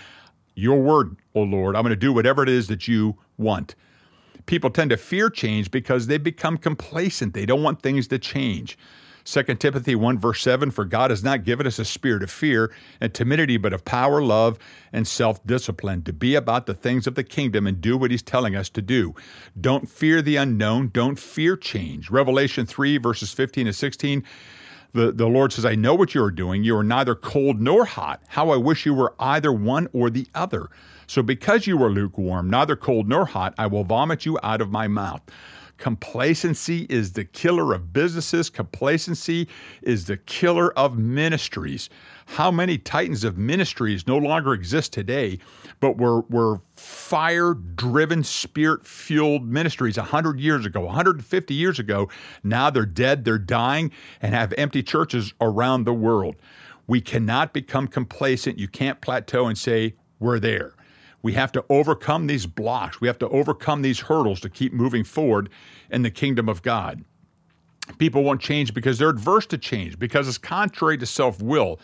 Your 0.55 0.81
word, 0.81 1.15
O 1.35 1.43
Lord, 1.43 1.75
I'm 1.75 1.83
going 1.83 1.91
to 1.91 1.95
do 1.95 2.11
whatever 2.11 2.41
it 2.41 2.49
is 2.49 2.67
that 2.67 2.87
you 2.87 3.15
want. 3.37 3.75
People 4.47 4.71
tend 4.71 4.89
to 4.89 4.97
fear 4.97 5.29
change 5.29 5.69
because 5.69 6.07
they 6.07 6.17
become 6.17 6.57
complacent. 6.57 7.35
They 7.35 7.45
don't 7.45 7.61
want 7.61 7.83
things 7.83 8.07
to 8.07 8.17
change. 8.17 8.75
2 9.25 9.43
Timothy 9.55 9.95
1, 9.95 10.19
verse 10.19 10.41
7 10.41 10.71
For 10.71 10.85
God 10.85 11.09
has 11.09 11.23
not 11.23 11.43
given 11.43 11.67
us 11.67 11.79
a 11.79 11.85
spirit 11.85 12.23
of 12.23 12.31
fear 12.31 12.73
and 12.99 13.13
timidity, 13.13 13.57
but 13.57 13.73
of 13.73 13.85
power, 13.85 14.21
love, 14.21 14.57
and 14.91 15.07
self 15.07 15.45
discipline, 15.45 16.03
to 16.03 16.13
be 16.13 16.35
about 16.35 16.65
the 16.65 16.73
things 16.73 17.07
of 17.07 17.15
the 17.15 17.23
kingdom 17.23 17.67
and 17.67 17.81
do 17.81 17.97
what 17.97 18.11
He's 18.11 18.23
telling 18.23 18.55
us 18.55 18.69
to 18.69 18.81
do. 18.81 19.13
Don't 19.59 19.89
fear 19.89 20.21
the 20.21 20.35
unknown, 20.35 20.89
don't 20.89 21.19
fear 21.19 21.55
change. 21.55 22.09
Revelation 22.09 22.65
3, 22.65 22.97
verses 22.97 23.31
15 23.31 23.67
to 23.67 23.73
16. 23.73 24.23
The, 24.93 25.11
the 25.11 25.27
Lord 25.27 25.53
says, 25.53 25.65
I 25.65 25.75
know 25.75 25.95
what 25.95 26.13
you 26.13 26.23
are 26.23 26.31
doing. 26.31 26.63
You 26.63 26.75
are 26.77 26.83
neither 26.83 27.15
cold 27.15 27.61
nor 27.61 27.85
hot. 27.85 28.21
How 28.27 28.49
I 28.49 28.57
wish 28.57 28.85
you 28.85 28.93
were 28.93 29.13
either 29.19 29.51
one 29.51 29.87
or 29.93 30.09
the 30.09 30.27
other. 30.35 30.69
So 31.07 31.21
because 31.21 31.65
you 31.65 31.81
are 31.83 31.89
lukewarm, 31.89 32.49
neither 32.49 32.75
cold 32.75 33.07
nor 33.07 33.25
hot, 33.25 33.53
I 33.57 33.67
will 33.67 33.83
vomit 33.83 34.25
you 34.25 34.37
out 34.43 34.61
of 34.61 34.69
my 34.69 34.87
mouth. 34.87 35.21
Complacency 35.81 36.85
is 36.89 37.13
the 37.13 37.25
killer 37.25 37.73
of 37.73 37.91
businesses. 37.91 38.51
Complacency 38.51 39.47
is 39.81 40.05
the 40.05 40.15
killer 40.15 40.71
of 40.77 40.95
ministries. 40.95 41.89
How 42.27 42.51
many 42.51 42.77
titans 42.77 43.23
of 43.23 43.39
ministries 43.39 44.05
no 44.05 44.19
longer 44.19 44.53
exist 44.53 44.93
today, 44.93 45.39
but 45.79 45.97
were, 45.97 46.21
were 46.29 46.61
fire 46.75 47.55
driven, 47.55 48.23
spirit 48.23 48.85
fueled 48.85 49.47
ministries 49.47 49.97
100 49.97 50.39
years 50.39 50.67
ago, 50.67 50.81
150 50.81 51.53
years 51.55 51.79
ago? 51.79 52.09
Now 52.43 52.69
they're 52.69 52.85
dead, 52.85 53.25
they're 53.25 53.39
dying, 53.39 53.91
and 54.21 54.35
have 54.35 54.53
empty 54.59 54.83
churches 54.83 55.33
around 55.41 55.85
the 55.85 55.95
world. 55.95 56.35
We 56.85 57.01
cannot 57.01 57.53
become 57.53 57.87
complacent. 57.87 58.59
You 58.59 58.67
can't 58.67 59.01
plateau 59.01 59.47
and 59.47 59.57
say, 59.57 59.95
we're 60.19 60.39
there. 60.39 60.75
We 61.23 61.33
have 61.33 61.51
to 61.53 61.65
overcome 61.69 62.27
these 62.27 62.45
blocks. 62.45 62.99
We 62.99 63.07
have 63.07 63.19
to 63.19 63.29
overcome 63.29 63.81
these 63.81 63.99
hurdles 63.99 64.39
to 64.41 64.49
keep 64.49 64.73
moving 64.73 65.03
forward 65.03 65.49
in 65.91 66.01
the 66.01 66.11
kingdom 66.11 66.49
of 66.49 66.61
God. 66.61 67.03
People 67.97 68.23
won't 68.23 68.41
change 68.41 68.73
because 68.73 68.97
they're 68.97 69.09
adverse 69.09 69.45
to 69.47 69.57
change, 69.57 69.99
because 69.99 70.27
it's 70.27 70.37
contrary 70.37 70.97
to 70.97 71.05
self 71.05 71.41
will. 71.41 71.79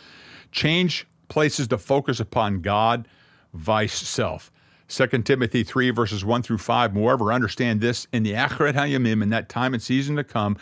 Change 0.52 1.08
places 1.28 1.68
the 1.68 1.78
focus 1.78 2.20
upon 2.20 2.62
God, 2.62 3.08
vice 3.54 3.94
self. 3.94 4.52
2 4.90 5.06
Timothy 5.24 5.64
3, 5.64 5.90
verses 5.90 6.24
1 6.24 6.44
through 6.44 6.60
5. 6.60 6.94
Moreover, 6.94 7.34
understand 7.34 7.82
this 7.82 8.08
in 8.14 8.24
the 8.24 8.32
Acharet 8.34 8.74
Hayamim, 8.74 9.22
in 9.22 9.30
that 9.32 9.50
time 9.50 9.74
and 9.74 9.84
season 9.84 10.16
to 10.16 10.24
come, 10.24 10.56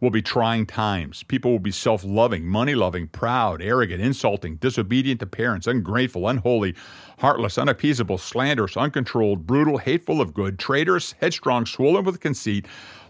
will 0.00 0.10
be 0.10 0.22
trying 0.22 0.66
times. 0.66 1.24
People 1.24 1.50
will 1.50 1.58
be 1.58 1.72
self 1.72 2.04
loving, 2.04 2.46
money 2.46 2.76
loving, 2.76 3.08
proud, 3.08 3.60
arrogant, 3.60 4.00
insulting, 4.00 4.54
disobedient 4.56 5.18
to 5.18 5.26
parents, 5.26 5.66
ungrateful, 5.66 6.28
unholy, 6.28 6.76
heartless, 7.18 7.58
unappeasable, 7.58 8.18
slanderous, 8.18 8.76
uncontrolled, 8.76 9.48
brutal, 9.48 9.78
hateful 9.78 10.20
of 10.20 10.32
good, 10.32 10.60
traitorous, 10.60 11.12
headstrong, 11.20 11.66
swollen 11.66 12.04
with 12.04 12.20
conceit, 12.20 12.66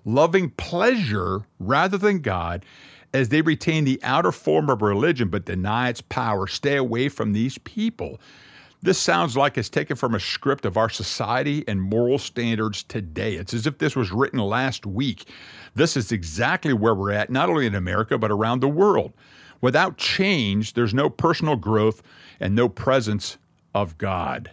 loving 0.06 0.48
pleasure 0.50 1.42
rather 1.58 1.98
than 1.98 2.20
God 2.20 2.64
as 3.12 3.28
they 3.28 3.42
retain 3.42 3.84
the 3.84 4.00
outer 4.02 4.32
form 4.32 4.70
of 4.70 4.80
religion 4.80 5.28
but 5.28 5.44
deny 5.44 5.90
its 5.90 6.00
power. 6.00 6.46
Stay 6.46 6.76
away 6.76 7.10
from 7.10 7.34
these 7.34 7.58
people. 7.58 8.18
This 8.84 8.98
sounds 8.98 9.36
like 9.36 9.56
it's 9.56 9.68
taken 9.68 9.94
from 9.96 10.12
a 10.12 10.20
script 10.20 10.64
of 10.64 10.76
our 10.76 10.88
society 10.88 11.62
and 11.68 11.80
moral 11.80 12.18
standards 12.18 12.82
today. 12.82 13.34
It's 13.34 13.54
as 13.54 13.64
if 13.64 13.78
this 13.78 13.94
was 13.94 14.10
written 14.10 14.40
last 14.40 14.84
week. 14.84 15.28
This 15.76 15.96
is 15.96 16.10
exactly 16.10 16.72
where 16.72 16.94
we're 16.94 17.12
at, 17.12 17.30
not 17.30 17.48
only 17.48 17.66
in 17.66 17.76
America, 17.76 18.18
but 18.18 18.32
around 18.32 18.58
the 18.58 18.68
world. 18.68 19.12
Without 19.60 19.98
change, 19.98 20.72
there's 20.72 20.92
no 20.92 21.08
personal 21.08 21.54
growth 21.54 22.02
and 22.40 22.56
no 22.56 22.68
presence 22.68 23.38
of 23.72 23.96
God. 23.98 24.50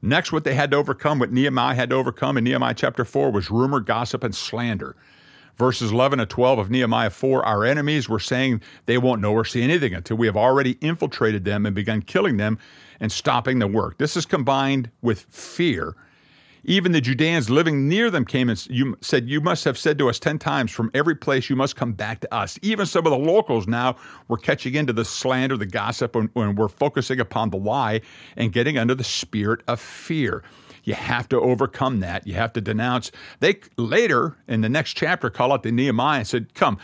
Next, 0.00 0.32
what 0.32 0.44
they 0.44 0.54
had 0.54 0.70
to 0.70 0.78
overcome, 0.78 1.18
what 1.18 1.30
Nehemiah 1.30 1.74
had 1.74 1.90
to 1.90 1.96
overcome 1.96 2.38
in 2.38 2.44
Nehemiah 2.44 2.74
chapter 2.74 3.04
4 3.04 3.30
was 3.30 3.50
rumor, 3.50 3.80
gossip, 3.80 4.24
and 4.24 4.34
slander. 4.34 4.96
Verses 5.58 5.92
11 5.92 6.20
to 6.20 6.26
12 6.26 6.58
of 6.58 6.70
Nehemiah 6.70 7.10
4 7.10 7.44
Our 7.44 7.66
enemies 7.66 8.08
were 8.08 8.18
saying 8.18 8.62
they 8.86 8.96
won't 8.96 9.20
know 9.20 9.32
or 9.32 9.44
see 9.44 9.62
anything 9.62 9.92
until 9.92 10.16
we 10.16 10.26
have 10.26 10.36
already 10.36 10.78
infiltrated 10.80 11.44
them 11.44 11.66
and 11.66 11.74
begun 11.74 12.00
killing 12.00 12.38
them 12.38 12.58
and 13.00 13.10
stopping 13.10 13.58
the 13.58 13.66
work. 13.66 13.98
This 13.98 14.16
is 14.16 14.26
combined 14.26 14.90
with 15.02 15.20
fear. 15.30 15.96
Even 16.68 16.90
the 16.90 17.00
Judeans 17.00 17.48
living 17.48 17.88
near 17.88 18.10
them 18.10 18.24
came 18.24 18.48
and 18.48 18.58
said, 19.00 19.28
You 19.28 19.40
must 19.40 19.64
have 19.64 19.78
said 19.78 19.98
to 19.98 20.08
us 20.08 20.18
10 20.18 20.40
times, 20.40 20.72
from 20.72 20.90
every 20.94 21.14
place 21.14 21.48
you 21.48 21.54
must 21.54 21.76
come 21.76 21.92
back 21.92 22.20
to 22.20 22.34
us. 22.34 22.58
Even 22.60 22.86
some 22.86 23.06
of 23.06 23.12
the 23.12 23.18
locals 23.18 23.68
now 23.68 23.94
were 24.26 24.36
catching 24.36 24.74
into 24.74 24.92
the 24.92 25.04
slander, 25.04 25.56
the 25.56 25.64
gossip, 25.64 26.16
when, 26.16 26.28
when 26.32 26.56
we're 26.56 26.66
focusing 26.66 27.20
upon 27.20 27.50
the 27.50 27.56
lie 27.56 28.00
and 28.36 28.52
getting 28.52 28.78
under 28.78 28.96
the 28.96 29.04
spirit 29.04 29.60
of 29.68 29.80
fear. 29.80 30.42
You 30.82 30.94
have 30.94 31.28
to 31.28 31.40
overcome 31.40 32.00
that. 32.00 32.26
You 32.26 32.34
have 32.34 32.52
to 32.54 32.60
denounce. 32.60 33.12
They 33.38 33.60
later 33.76 34.36
in 34.48 34.60
the 34.60 34.68
next 34.68 34.94
chapter 34.94 35.30
call 35.30 35.52
out 35.52 35.62
to 35.62 35.72
Nehemiah 35.72 36.18
and 36.18 36.26
said, 36.26 36.54
Come, 36.54 36.78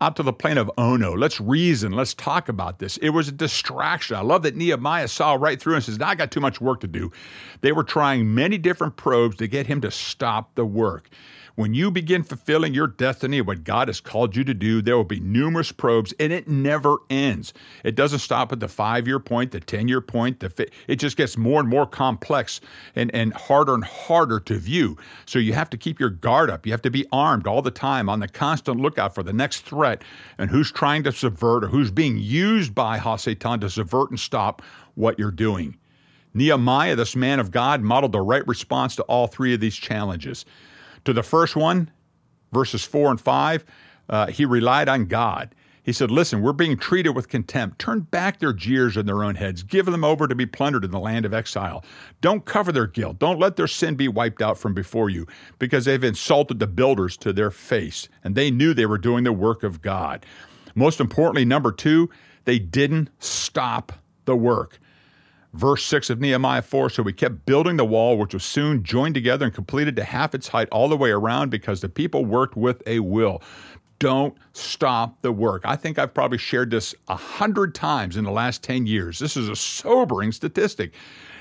out 0.00 0.16
to 0.16 0.22
the 0.22 0.32
plain 0.32 0.58
of 0.58 0.70
Ono. 0.78 1.14
Let's 1.14 1.40
reason. 1.40 1.92
Let's 1.92 2.14
talk 2.14 2.48
about 2.48 2.78
this. 2.78 2.96
It 2.98 3.10
was 3.10 3.28
a 3.28 3.32
distraction. 3.32 4.16
I 4.16 4.20
love 4.20 4.42
that 4.42 4.56
Nehemiah 4.56 5.08
saw 5.08 5.34
right 5.34 5.60
through 5.60 5.74
and 5.74 5.84
says, 5.84 6.00
I 6.00 6.14
got 6.14 6.30
too 6.30 6.40
much 6.40 6.60
work 6.60 6.80
to 6.80 6.86
do. 6.86 7.12
They 7.60 7.72
were 7.72 7.84
trying 7.84 8.34
many 8.34 8.56
different 8.56 8.96
probes 8.96 9.36
to 9.36 9.46
get 9.46 9.66
him 9.66 9.80
to 9.82 9.90
stop 9.90 10.54
the 10.54 10.64
work. 10.64 11.10
When 11.54 11.74
you 11.74 11.90
begin 11.90 12.22
fulfilling 12.22 12.74
your 12.74 12.86
destiny, 12.86 13.40
what 13.40 13.64
God 13.64 13.88
has 13.88 14.00
called 14.00 14.36
you 14.36 14.44
to 14.44 14.54
do, 14.54 14.80
there 14.80 14.96
will 14.96 15.04
be 15.04 15.20
numerous 15.20 15.72
probes 15.72 16.14
and 16.18 16.32
it 16.32 16.48
never 16.48 16.98
ends. 17.08 17.52
It 17.84 17.94
doesn't 17.94 18.20
stop 18.20 18.52
at 18.52 18.60
the 18.60 18.68
five 18.68 19.06
year 19.06 19.18
point, 19.18 19.50
the 19.50 19.60
10 19.60 19.88
year 19.88 20.00
point. 20.00 20.40
The 20.40 20.50
fi- 20.50 20.70
it 20.86 20.96
just 20.96 21.16
gets 21.16 21.36
more 21.36 21.60
and 21.60 21.68
more 21.68 21.86
complex 21.86 22.60
and, 22.94 23.14
and 23.14 23.32
harder 23.34 23.74
and 23.74 23.84
harder 23.84 24.40
to 24.40 24.56
view. 24.56 24.96
So 25.26 25.38
you 25.38 25.52
have 25.52 25.70
to 25.70 25.76
keep 25.76 25.98
your 25.98 26.10
guard 26.10 26.50
up. 26.50 26.66
You 26.66 26.72
have 26.72 26.82
to 26.82 26.90
be 26.90 27.06
armed 27.12 27.46
all 27.46 27.62
the 27.62 27.70
time 27.70 28.08
on 28.08 28.20
the 28.20 28.28
constant 28.28 28.80
lookout 28.80 29.14
for 29.14 29.22
the 29.22 29.32
next 29.32 29.62
threat 29.62 30.02
and 30.38 30.50
who's 30.50 30.70
trying 30.70 31.02
to 31.04 31.12
subvert 31.12 31.64
or 31.64 31.68
who's 31.68 31.90
being 31.90 32.18
used 32.18 32.74
by 32.74 32.98
Hasatan 32.98 33.60
to 33.60 33.70
subvert 33.70 34.10
and 34.10 34.20
stop 34.20 34.62
what 34.94 35.18
you're 35.18 35.30
doing. 35.30 35.76
Nehemiah, 36.32 36.94
this 36.94 37.16
man 37.16 37.40
of 37.40 37.50
God, 37.50 37.80
modeled 37.80 38.12
the 38.12 38.20
right 38.20 38.46
response 38.46 38.94
to 38.96 39.02
all 39.04 39.26
three 39.26 39.52
of 39.52 39.60
these 39.60 39.76
challenges. 39.76 40.44
To 41.04 41.12
the 41.12 41.22
first 41.22 41.56
one, 41.56 41.90
verses 42.52 42.84
4 42.84 43.10
and 43.10 43.20
5, 43.20 43.64
uh, 44.08 44.26
he 44.26 44.44
relied 44.44 44.88
on 44.88 45.06
God. 45.06 45.54
He 45.82 45.92
said, 45.92 46.10
Listen, 46.10 46.42
we're 46.42 46.52
being 46.52 46.76
treated 46.76 47.10
with 47.10 47.28
contempt. 47.28 47.78
Turn 47.78 48.00
back 48.00 48.38
their 48.38 48.52
jeers 48.52 48.96
in 48.96 49.06
their 49.06 49.24
own 49.24 49.34
heads. 49.34 49.62
Give 49.62 49.86
them 49.86 50.04
over 50.04 50.28
to 50.28 50.34
be 50.34 50.46
plundered 50.46 50.84
in 50.84 50.90
the 50.90 51.00
land 51.00 51.24
of 51.24 51.32
exile. 51.32 51.84
Don't 52.20 52.44
cover 52.44 52.70
their 52.70 52.86
guilt. 52.86 53.18
Don't 53.18 53.38
let 53.38 53.56
their 53.56 53.66
sin 53.66 53.94
be 53.94 54.08
wiped 54.08 54.42
out 54.42 54.58
from 54.58 54.74
before 54.74 55.08
you, 55.08 55.26
because 55.58 55.86
they've 55.86 56.04
insulted 56.04 56.58
the 56.58 56.66
builders 56.66 57.16
to 57.18 57.32
their 57.32 57.50
face, 57.50 58.08
and 58.22 58.34
they 58.34 58.50
knew 58.50 58.74
they 58.74 58.86
were 58.86 58.98
doing 58.98 59.24
the 59.24 59.32
work 59.32 59.62
of 59.62 59.80
God. 59.80 60.24
Most 60.74 61.00
importantly, 61.00 61.44
number 61.44 61.72
two, 61.72 62.10
they 62.44 62.58
didn't 62.58 63.10
stop 63.18 63.92
the 64.26 64.36
work 64.36 64.78
verse 65.52 65.84
6 65.84 66.10
of 66.10 66.20
Nehemiah 66.20 66.62
4. 66.62 66.90
So 66.90 67.02
we 67.02 67.12
kept 67.12 67.46
building 67.46 67.76
the 67.76 67.84
wall, 67.84 68.18
which 68.18 68.34
was 68.34 68.44
soon 68.44 68.82
joined 68.82 69.14
together 69.14 69.44
and 69.44 69.54
completed 69.54 69.96
to 69.96 70.04
half 70.04 70.34
its 70.34 70.48
height 70.48 70.68
all 70.70 70.88
the 70.88 70.96
way 70.96 71.10
around 71.10 71.50
because 71.50 71.80
the 71.80 71.88
people 71.88 72.24
worked 72.24 72.56
with 72.56 72.82
a 72.86 73.00
will. 73.00 73.42
Don't 73.98 74.34
stop 74.54 75.20
the 75.20 75.32
work. 75.32 75.62
I 75.64 75.76
think 75.76 75.98
I've 75.98 76.14
probably 76.14 76.38
shared 76.38 76.70
this 76.70 76.94
a 77.08 77.16
hundred 77.16 77.74
times 77.74 78.16
in 78.16 78.24
the 78.24 78.30
last 78.30 78.62
10 78.62 78.86
years. 78.86 79.18
This 79.18 79.36
is 79.36 79.48
a 79.48 79.56
sobering 79.56 80.32
statistic. 80.32 80.94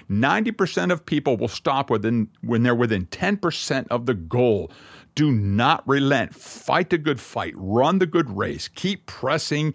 90% 0.09 0.91
of 0.91 1.05
people 1.05 1.37
will 1.37 1.47
stop 1.47 1.89
within 1.89 2.27
when 2.41 2.63
they're 2.63 2.75
within 2.75 3.05
10% 3.05 3.87
of 3.89 4.07
the 4.07 4.13
goal. 4.13 4.71
Do 5.15 5.31
not 5.31 5.87
relent. 5.87 6.35
Fight 6.35 6.89
the 6.89 6.97
good 6.97 7.19
fight. 7.19 7.53
Run 7.55 7.99
the 7.99 8.05
good 8.05 8.29
race. 8.35 8.67
Keep 8.67 9.05
pressing 9.05 9.73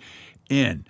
in. 0.51 0.87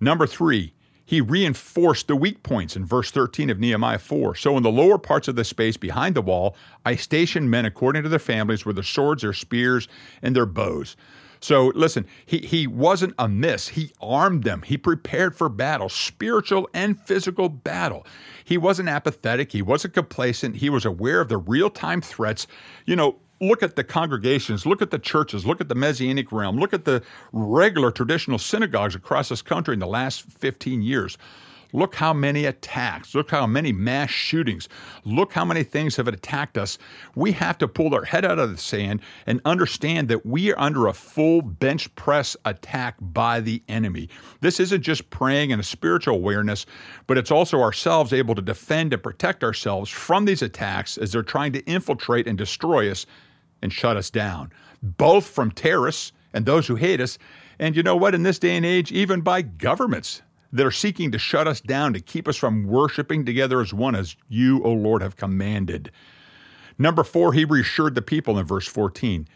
Number 0.00 0.26
three, 0.26 0.74
he 1.10 1.20
reinforced 1.20 2.06
the 2.06 2.14
weak 2.14 2.44
points 2.44 2.76
in 2.76 2.84
verse 2.84 3.10
13 3.10 3.50
of 3.50 3.58
Nehemiah 3.58 3.98
4. 3.98 4.36
So, 4.36 4.56
in 4.56 4.62
the 4.62 4.70
lower 4.70 4.96
parts 4.96 5.26
of 5.26 5.34
the 5.34 5.42
space 5.42 5.76
behind 5.76 6.14
the 6.14 6.22
wall, 6.22 6.54
I 6.86 6.94
stationed 6.94 7.50
men 7.50 7.64
according 7.64 8.04
to 8.04 8.08
their 8.08 8.20
families 8.20 8.64
with 8.64 8.76
their 8.76 8.84
swords, 8.84 9.22
their 9.22 9.32
spears, 9.32 9.88
and 10.22 10.36
their 10.36 10.46
bows. 10.46 10.94
So, 11.40 11.72
listen, 11.74 12.06
he, 12.24 12.38
he 12.38 12.68
wasn't 12.68 13.14
amiss. 13.18 13.66
He 13.66 13.92
armed 14.00 14.44
them. 14.44 14.62
He 14.62 14.78
prepared 14.78 15.34
for 15.34 15.48
battle, 15.48 15.88
spiritual 15.88 16.68
and 16.72 17.00
physical 17.00 17.48
battle. 17.48 18.06
He 18.44 18.56
wasn't 18.56 18.88
apathetic. 18.88 19.50
He 19.50 19.62
wasn't 19.62 19.94
complacent. 19.94 20.58
He 20.58 20.70
was 20.70 20.84
aware 20.84 21.20
of 21.20 21.28
the 21.28 21.38
real 21.38 21.70
time 21.70 22.02
threats. 22.02 22.46
You 22.86 22.94
know, 22.94 23.16
look 23.40 23.62
at 23.62 23.74
the 23.74 23.84
congregations, 23.84 24.66
look 24.66 24.82
at 24.82 24.90
the 24.90 24.98
churches, 24.98 25.46
look 25.46 25.60
at 25.60 25.68
the 25.68 25.74
Messianic 25.74 26.30
realm, 26.30 26.58
look 26.58 26.74
at 26.74 26.84
the 26.84 27.02
regular 27.32 27.90
traditional 27.90 28.38
synagogues 28.38 28.94
across 28.94 29.30
this 29.30 29.42
country 29.42 29.72
in 29.72 29.80
the 29.80 29.86
last 29.86 30.22
15 30.22 30.82
years. 30.82 31.16
Look 31.72 31.94
how 31.94 32.12
many 32.12 32.46
attacks. 32.46 33.14
Look 33.14 33.30
how 33.30 33.46
many 33.46 33.72
mass 33.72 34.10
shootings. 34.10 34.68
Look 35.04 35.32
how 35.32 35.44
many 35.44 35.62
things 35.62 35.94
have 35.96 36.08
attacked 36.08 36.58
us. 36.58 36.78
We 37.14 37.30
have 37.32 37.58
to 37.58 37.68
pull 37.68 37.94
our 37.94 38.04
head 38.04 38.24
out 38.24 38.40
of 38.40 38.50
the 38.50 38.56
sand 38.56 39.00
and 39.26 39.40
understand 39.44 40.08
that 40.08 40.26
we 40.26 40.52
are 40.52 40.58
under 40.58 40.88
a 40.88 40.92
full 40.92 41.42
bench 41.42 41.94
press 41.94 42.36
attack 42.44 42.96
by 43.00 43.40
the 43.40 43.62
enemy. 43.68 44.08
This 44.40 44.58
isn't 44.58 44.82
just 44.82 45.10
praying 45.10 45.52
and 45.52 45.60
a 45.60 45.64
spiritual 45.64 46.16
awareness, 46.16 46.66
but 47.06 47.16
it's 47.16 47.30
also 47.30 47.60
ourselves 47.60 48.12
able 48.12 48.34
to 48.34 48.42
defend 48.42 48.92
and 48.92 49.02
protect 49.02 49.44
ourselves 49.44 49.90
from 49.90 50.24
these 50.24 50.42
attacks 50.42 50.98
as 50.98 51.12
they're 51.12 51.22
trying 51.22 51.52
to 51.52 51.64
infiltrate 51.66 52.26
and 52.26 52.36
destroy 52.36 52.90
us 52.90 53.06
and 53.62 53.72
shut 53.72 53.96
us 53.96 54.10
down, 54.10 54.52
both 54.82 55.26
from 55.26 55.50
terrorists 55.50 56.12
and 56.32 56.46
those 56.46 56.66
who 56.66 56.76
hate 56.76 57.00
us. 57.00 57.18
And 57.58 57.76
you 57.76 57.82
know 57.82 57.96
what? 57.96 58.14
In 58.14 58.22
this 58.22 58.38
day 58.38 58.56
and 58.56 58.64
age, 58.64 58.92
even 58.92 59.20
by 59.20 59.42
governments 59.42 60.22
that 60.52 60.66
are 60.66 60.70
seeking 60.70 61.12
to 61.12 61.18
shut 61.18 61.46
us 61.46 61.60
down, 61.60 61.92
to 61.92 62.00
keep 62.00 62.26
us 62.26 62.36
from 62.36 62.66
worshiping 62.66 63.24
together 63.24 63.60
as 63.60 63.72
one, 63.72 63.94
as 63.94 64.16
you, 64.28 64.62
O 64.64 64.72
Lord, 64.72 65.02
have 65.02 65.16
commanded. 65.16 65.90
Number 66.78 67.04
four, 67.04 67.32
he 67.32 67.44
reassured 67.44 67.94
the 67.94 68.02
people 68.02 68.38
in 68.38 68.46
verse 68.46 68.66
14. 68.66 69.28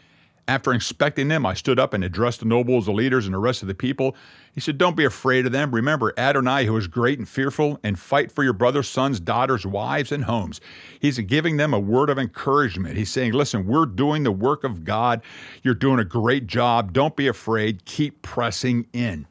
After 0.47 0.71
inspecting 0.71 1.27
them, 1.27 1.43
I 1.43 1.55
stood 1.55 1.79
up 1.79 1.93
and 1.93 2.03
addressed 2.03 2.39
the 2.39 2.45
nobles, 2.45 2.85
the 2.85 2.91
leaders, 2.91 3.25
and 3.25 3.33
the 3.33 3.39
rest 3.39 3.63
of 3.63 3.67
the 3.67 3.73
people. 3.73 4.15
He 4.53 4.61
said, 4.61 4.77
Don't 4.77 4.95
be 4.95 5.03
afraid 5.03 5.47
of 5.47 5.51
them. 5.51 5.73
Remember 5.73 6.13
Adonai, 6.17 6.65
who 6.65 6.77
is 6.77 6.85
great 6.85 7.17
and 7.17 7.27
fearful, 7.27 7.79
and 7.83 7.97
fight 7.97 8.31
for 8.31 8.43
your 8.43 8.53
brothers, 8.53 8.87
sons, 8.87 9.19
daughters, 9.19 9.65
wives, 9.65 10.11
and 10.11 10.25
homes. 10.25 10.61
He's 10.99 11.17
giving 11.17 11.57
them 11.57 11.73
a 11.73 11.79
word 11.79 12.11
of 12.11 12.19
encouragement. 12.19 12.95
He's 12.95 13.11
saying, 13.11 13.33
Listen, 13.33 13.65
we're 13.65 13.87
doing 13.87 14.21
the 14.21 14.31
work 14.31 14.63
of 14.63 14.83
God. 14.83 15.23
You're 15.63 15.73
doing 15.73 15.99
a 15.99 16.05
great 16.05 16.45
job. 16.45 16.93
Don't 16.93 17.15
be 17.15 17.27
afraid. 17.27 17.85
Keep 17.85 18.21
pressing 18.21 18.85
in. 18.93 19.25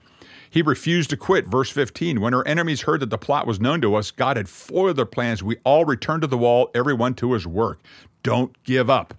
He 0.50 0.62
refused 0.62 1.11
to 1.11 1.16
quit. 1.16 1.46
Verse 1.46 1.70
15 1.70 2.20
When 2.20 2.35
our 2.35 2.46
enemies 2.46 2.83
heard 2.83 3.00
that 3.00 3.11
the 3.11 3.18
plot 3.18 3.46
was 3.46 3.61
known 3.61 3.81
to 3.83 3.94
us, 3.94 4.11
God 4.11 4.37
had 4.37 4.48
foiled 4.48 4.96
their 4.96 5.07
plans. 5.07 5.44
We 5.44 5.59
all 5.64 5.85
returned 5.85 6.22
to 6.22 6.29
the 6.29 6.38
wall, 6.38 6.72
everyone 6.74 7.14
to 7.14 7.35
his 7.35 7.46
work. 7.46 7.81
Don't 8.24 8.61
give 8.64 8.90
up. 8.90 9.14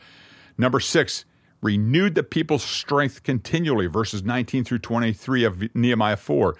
Number 0.57 0.79
six, 0.79 1.25
renewed 1.65 2.15
the 2.15 2.23
people's 2.23 2.63
strength 2.63 3.23
continually, 3.23 3.87
verses 3.87 4.23
19 4.23 4.63
through 4.63 4.79
23 4.79 5.43
of 5.43 5.75
Nehemiah 5.75 6.15
4. 6.15 6.55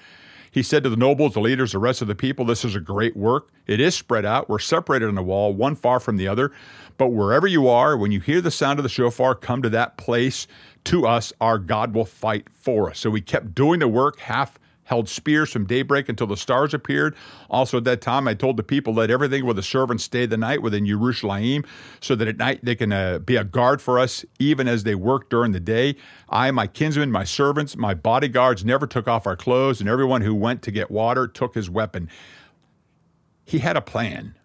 He 0.50 0.64
said 0.64 0.84
to 0.84 0.90
the 0.90 0.96
nobles, 0.96 1.34
the 1.34 1.42
leaders, 1.42 1.74
the 1.74 1.80
rest 1.80 2.02
of 2.02 2.08
the 2.08 2.16
people, 2.16 2.46
This 2.46 2.66
is 2.66 2.76
a 2.76 2.80
great 2.80 3.16
work. 3.16 3.50
It 3.68 3.80
is 3.80 3.94
spread 3.94 4.26
out. 4.26 4.50
We're 4.50 4.60
separated 4.60 5.08
on 5.08 5.16
the 5.16 5.22
wall, 5.22 5.54
one 5.54 5.76
far 5.76 6.00
from 6.00 6.18
the 6.18 6.28
other. 6.28 6.52
But 6.98 7.10
wherever 7.10 7.46
you 7.46 7.68
are, 7.68 7.96
when 7.98 8.12
you 8.12 8.20
hear 8.20 8.42
the 8.42 8.52
sound 8.52 8.80
of 8.80 8.84
the 8.84 8.90
shofar, 8.90 9.36
come 9.36 9.62
to 9.62 9.70
that 9.70 9.98
place. 9.98 10.48
To 10.86 11.06
us, 11.06 11.34
our 11.42 11.60
God 11.60 11.94
will 11.94 12.06
fight 12.06 12.48
for 12.54 12.90
us. 12.90 13.00
So 13.00 13.10
we 13.10 13.22
kept 13.22 13.54
doing 13.54 13.80
the 13.80 13.88
work 13.88 14.20
half 14.20 14.58
held 14.86 15.10
spears 15.10 15.52
from 15.52 15.66
daybreak 15.66 16.08
until 16.10 16.28
the 16.28 16.38
stars 16.38 16.74
appeared. 16.74 17.16
Also, 17.50 17.78
at 17.78 17.84
that 17.84 18.02
time, 18.02 18.28
I 18.28 18.34
told 18.34 18.56
the 18.56 18.64
people, 18.64 18.94
let 18.94 19.12
everything 19.12 19.46
with 19.46 19.58
the 19.58 19.64
servants 19.64 20.04
stay 20.04 20.26
the 20.26 20.38
night 20.38 20.62
within 20.62 20.86
Jerusalem, 20.86 21.66
so 22.00 22.16
that 22.16 22.28
at 22.28 22.38
night 22.38 22.64
they 22.64 22.76
can 22.76 22.92
uh, 22.92 23.20
be 23.20 23.36
a 23.36 23.44
guard 23.44 23.82
for 23.82 24.00
us, 24.00 24.24
even 24.40 24.68
as 24.68 24.84
they 24.84 24.96
work 24.96 25.30
during 25.30 25.52
the 25.52 25.60
day. 25.60 25.96
I, 26.30 26.50
my 26.52 26.68
kinsmen, 26.68 27.12
my 27.12 27.24
servants, 27.24 27.76
my 27.76 27.94
bodyguards 27.94 28.64
never 28.64 28.88
took 28.88 29.08
off 29.08 29.28
our 29.28 29.36
clothes, 29.36 29.82
and 29.82 29.90
everyone 29.90 30.22
who 30.22 30.34
went 30.34 30.62
to 30.64 30.72
get 30.72 30.90
water 30.90 31.28
took 31.28 31.56
his 31.56 31.70
weapon. 31.70 32.10
He 33.44 33.60
had 33.60 33.78
a 33.78 33.82
plan. 33.82 34.36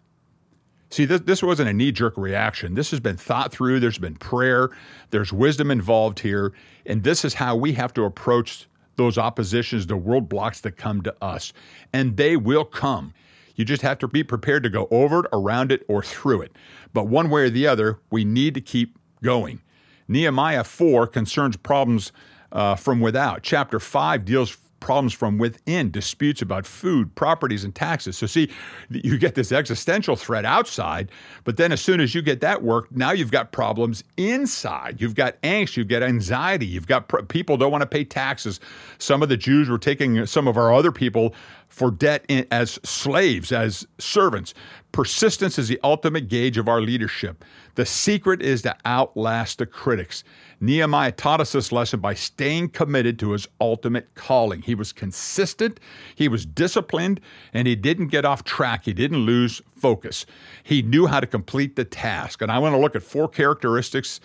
See, 0.89 1.05
this, 1.05 1.21
this 1.21 1.41
wasn't 1.41 1.69
a 1.69 1.73
knee 1.73 1.93
jerk 1.93 2.17
reaction. 2.17 2.73
This 2.73 2.91
has 2.91 2.99
been 2.99 3.15
thought 3.15 3.51
through. 3.51 3.79
There's 3.79 3.97
been 3.97 4.17
prayer. 4.17 4.69
There's 5.11 5.31
wisdom 5.31 5.71
involved 5.71 6.19
here. 6.19 6.51
And 6.85 7.01
this 7.03 7.23
is 7.23 7.33
how 7.33 7.55
we 7.55 7.71
have 7.73 7.93
to 7.93 8.03
approach 8.03 8.67
those 8.95 9.17
oppositions, 9.17 9.87
the 9.87 9.97
world 9.97 10.29
blocks 10.29 10.61
that 10.61 10.77
come 10.77 11.01
to 11.03 11.15
us. 11.21 11.53
And 11.93 12.17
they 12.17 12.37
will 12.37 12.65
come. 12.65 13.13
You 13.55 13.65
just 13.65 13.81
have 13.81 13.99
to 13.99 14.07
be 14.07 14.23
prepared 14.23 14.63
to 14.63 14.69
go 14.69 14.87
over 14.91 15.21
it, 15.21 15.25
around 15.33 15.71
it, 15.71 15.85
or 15.87 16.01
through 16.01 16.41
it. 16.41 16.55
But 16.93 17.07
one 17.07 17.29
way 17.29 17.43
or 17.43 17.49
the 17.49 17.67
other, 17.67 17.99
we 18.09 18.25
need 18.25 18.53
to 18.55 18.61
keep 18.61 18.97
going. 19.23 19.61
Nehemiah 20.07 20.63
4 20.63 21.07
concerns 21.07 21.57
problems 21.57 22.11
uh, 22.51 22.75
from 22.75 22.99
without. 22.99 23.43
Chapter 23.43 23.79
5 23.79 24.25
deals 24.25 24.57
problems 24.81 25.13
from 25.13 25.37
within, 25.37 25.89
disputes 25.89 26.41
about 26.41 26.65
food, 26.65 27.15
properties, 27.15 27.63
and 27.63 27.73
taxes. 27.73 28.17
So, 28.17 28.27
see, 28.27 28.51
you 28.89 29.17
get 29.17 29.35
this 29.35 29.53
existential 29.53 30.17
threat 30.17 30.43
outside, 30.43 31.09
but 31.45 31.55
then 31.55 31.71
as 31.71 31.79
soon 31.79 32.01
as 32.01 32.13
you 32.13 32.21
get 32.21 32.41
that 32.41 32.63
work, 32.63 32.91
now 32.91 33.11
you've 33.11 33.31
got 33.31 33.53
problems 33.53 34.03
inside. 34.17 34.99
You've 34.99 35.15
got 35.15 35.41
angst, 35.43 35.77
you've 35.77 35.87
got 35.87 36.03
anxiety, 36.03 36.65
you've 36.65 36.87
got 36.87 37.07
pr- 37.07 37.21
people 37.21 37.55
don't 37.55 37.71
want 37.71 37.83
to 37.83 37.87
pay 37.87 38.03
taxes. 38.03 38.59
Some 38.97 39.23
of 39.23 39.29
the 39.29 39.37
Jews 39.37 39.69
were 39.69 39.77
taking 39.77 40.25
some 40.25 40.47
of 40.47 40.57
our 40.57 40.73
other 40.73 40.91
people 40.91 41.33
for 41.71 41.89
debt 41.89 42.25
in, 42.27 42.45
as 42.51 42.77
slaves, 42.83 43.51
as 43.51 43.87
servants. 43.97 44.53
Persistence 44.91 45.57
is 45.57 45.69
the 45.69 45.79
ultimate 45.83 46.27
gauge 46.27 46.57
of 46.57 46.67
our 46.67 46.81
leadership. 46.81 47.45
The 47.75 47.85
secret 47.85 48.41
is 48.41 48.61
to 48.63 48.75
outlast 48.85 49.59
the 49.59 49.65
critics. 49.65 50.25
Nehemiah 50.59 51.13
taught 51.13 51.39
us 51.39 51.53
this 51.53 51.71
lesson 51.71 52.01
by 52.01 52.13
staying 52.13 52.69
committed 52.69 53.17
to 53.19 53.31
his 53.31 53.47
ultimate 53.61 54.13
calling. 54.15 54.61
He 54.61 54.75
was 54.75 54.91
consistent, 54.91 55.79
he 56.13 56.27
was 56.27 56.45
disciplined, 56.45 57.21
and 57.53 57.67
he 57.69 57.75
didn't 57.75 58.07
get 58.07 58.25
off 58.25 58.43
track. 58.43 58.83
He 58.83 58.93
didn't 58.93 59.25
lose 59.25 59.61
focus. 59.75 60.25
He 60.63 60.81
knew 60.81 61.07
how 61.07 61.21
to 61.21 61.25
complete 61.25 61.77
the 61.77 61.85
task. 61.85 62.41
And 62.41 62.51
I 62.51 62.59
want 62.59 62.75
to 62.75 62.79
look 62.79 62.97
at 62.97 63.01
four 63.01 63.29
characteristics 63.29 64.19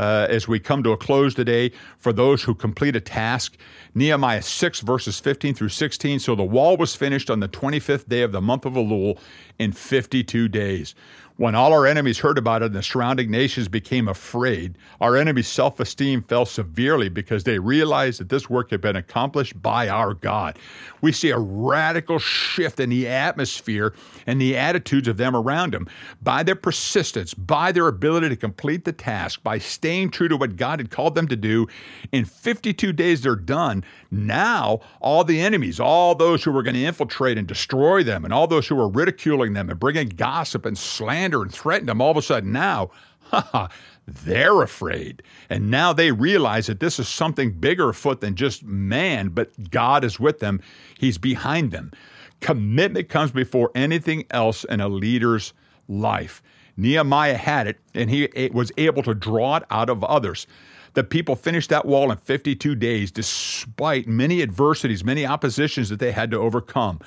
uh, 0.00 0.26
as 0.30 0.48
we 0.48 0.58
come 0.58 0.82
to 0.82 0.92
a 0.92 0.96
close 0.96 1.34
today 1.34 1.70
for 1.98 2.10
those 2.10 2.42
who 2.42 2.54
complete 2.54 2.96
a 2.96 3.00
task. 3.00 3.58
Nehemiah 3.94 4.40
6, 4.40 4.80
verses 4.80 5.20
15 5.20 5.54
through 5.54 5.68
16. 5.68 6.20
So 6.20 6.34
the 6.34 6.42
wall 6.42 6.78
was 6.78 6.96
finished 6.96 7.28
on 7.28 7.40
the 7.40 7.48
25th 7.48 8.08
day 8.08 8.22
of 8.22 8.32
the 8.32 8.40
month 8.40 8.64
of 8.64 8.72
Elul 8.72 9.18
in 9.58 9.72
52 9.72 10.48
days. 10.48 10.94
When 11.40 11.54
all 11.54 11.72
our 11.72 11.86
enemies 11.86 12.18
heard 12.18 12.36
about 12.36 12.60
it 12.60 12.66
and 12.66 12.74
the 12.74 12.82
surrounding 12.82 13.30
nations 13.30 13.66
became 13.66 14.08
afraid, 14.08 14.76
our 15.00 15.16
enemies' 15.16 15.48
self 15.48 15.80
esteem 15.80 16.20
fell 16.20 16.44
severely 16.44 17.08
because 17.08 17.44
they 17.44 17.58
realized 17.58 18.20
that 18.20 18.28
this 18.28 18.50
work 18.50 18.70
had 18.70 18.82
been 18.82 18.94
accomplished 18.94 19.62
by 19.62 19.88
our 19.88 20.12
God. 20.12 20.58
We 21.00 21.12
see 21.12 21.30
a 21.30 21.38
radical 21.38 22.18
shift 22.18 22.78
in 22.78 22.90
the 22.90 23.08
atmosphere 23.08 23.94
and 24.26 24.38
the 24.38 24.54
attitudes 24.54 25.08
of 25.08 25.16
them 25.16 25.34
around 25.34 25.72
them. 25.72 25.88
By 26.20 26.42
their 26.42 26.56
persistence, 26.56 27.32
by 27.32 27.72
their 27.72 27.88
ability 27.88 28.28
to 28.28 28.36
complete 28.36 28.84
the 28.84 28.92
task, 28.92 29.42
by 29.42 29.56
staying 29.60 30.10
true 30.10 30.28
to 30.28 30.36
what 30.36 30.56
God 30.56 30.78
had 30.78 30.90
called 30.90 31.14
them 31.14 31.28
to 31.28 31.36
do, 31.36 31.66
in 32.12 32.26
52 32.26 32.92
days 32.92 33.22
they're 33.22 33.34
done. 33.34 33.82
Now, 34.10 34.80
all 35.00 35.24
the 35.24 35.40
enemies, 35.40 35.80
all 35.80 36.14
those 36.14 36.44
who 36.44 36.52
were 36.52 36.62
going 36.62 36.76
to 36.76 36.84
infiltrate 36.84 37.38
and 37.38 37.48
destroy 37.48 38.02
them, 38.02 38.26
and 38.26 38.34
all 38.34 38.46
those 38.46 38.68
who 38.68 38.74
were 38.74 38.90
ridiculing 38.90 39.54
them 39.54 39.70
and 39.70 39.80
bringing 39.80 40.10
gossip 40.10 40.66
and 40.66 40.76
slander 40.76 41.29
and 41.34 41.52
threatened 41.52 41.88
them, 41.88 42.00
all 42.00 42.10
of 42.10 42.16
a 42.16 42.22
sudden 42.22 42.52
now, 42.52 42.90
they're 44.06 44.62
afraid. 44.62 45.22
And 45.48 45.70
now 45.70 45.92
they 45.92 46.12
realize 46.12 46.66
that 46.66 46.80
this 46.80 46.98
is 46.98 47.08
something 47.08 47.52
bigger 47.52 47.90
afoot 47.90 48.20
than 48.20 48.34
just 48.34 48.62
man, 48.64 49.28
but 49.28 49.70
God 49.70 50.04
is 50.04 50.18
with 50.18 50.40
them. 50.40 50.60
He's 50.98 51.18
behind 51.18 51.70
them. 51.70 51.92
Commitment 52.40 53.08
comes 53.08 53.30
before 53.30 53.70
anything 53.74 54.24
else 54.30 54.64
in 54.64 54.80
a 54.80 54.88
leader's 54.88 55.52
life. 55.88 56.42
Nehemiah 56.76 57.36
had 57.36 57.66
it, 57.66 57.78
and 57.94 58.10
he 58.10 58.28
was 58.52 58.72
able 58.78 59.02
to 59.02 59.14
draw 59.14 59.56
it 59.56 59.64
out 59.70 59.90
of 59.90 60.02
others. 60.04 60.46
The 60.94 61.04
people 61.04 61.36
finished 61.36 61.70
that 61.70 61.86
wall 61.86 62.10
in 62.10 62.18
52 62.18 62.74
days, 62.74 63.12
despite 63.12 64.08
many 64.08 64.42
adversities, 64.42 65.04
many 65.04 65.24
oppositions 65.26 65.88
that 65.90 66.00
they 66.00 66.12
had 66.12 66.30
to 66.32 66.38
overcome. 66.38 67.00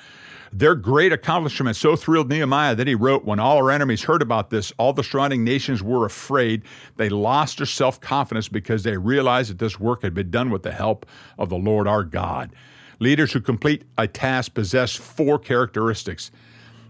Their 0.56 0.76
great 0.76 1.12
accomplishment 1.12 1.74
so 1.74 1.96
thrilled 1.96 2.28
Nehemiah 2.28 2.76
that 2.76 2.86
he 2.86 2.94
wrote, 2.94 3.24
When 3.24 3.40
all 3.40 3.56
our 3.56 3.72
enemies 3.72 4.04
heard 4.04 4.22
about 4.22 4.50
this, 4.50 4.72
all 4.78 4.92
the 4.92 5.02
surrounding 5.02 5.42
nations 5.42 5.82
were 5.82 6.06
afraid. 6.06 6.62
They 6.96 7.08
lost 7.08 7.58
their 7.58 7.66
self 7.66 8.00
confidence 8.00 8.48
because 8.48 8.84
they 8.84 8.96
realized 8.96 9.50
that 9.50 9.58
this 9.58 9.80
work 9.80 10.02
had 10.02 10.14
been 10.14 10.30
done 10.30 10.50
with 10.50 10.62
the 10.62 10.70
help 10.70 11.06
of 11.38 11.48
the 11.48 11.56
Lord 11.56 11.88
our 11.88 12.04
God. 12.04 12.54
Leaders 13.00 13.32
who 13.32 13.40
complete 13.40 13.82
a 13.98 14.06
task 14.06 14.54
possess 14.54 14.94
four 14.94 15.40
characteristics. 15.40 16.30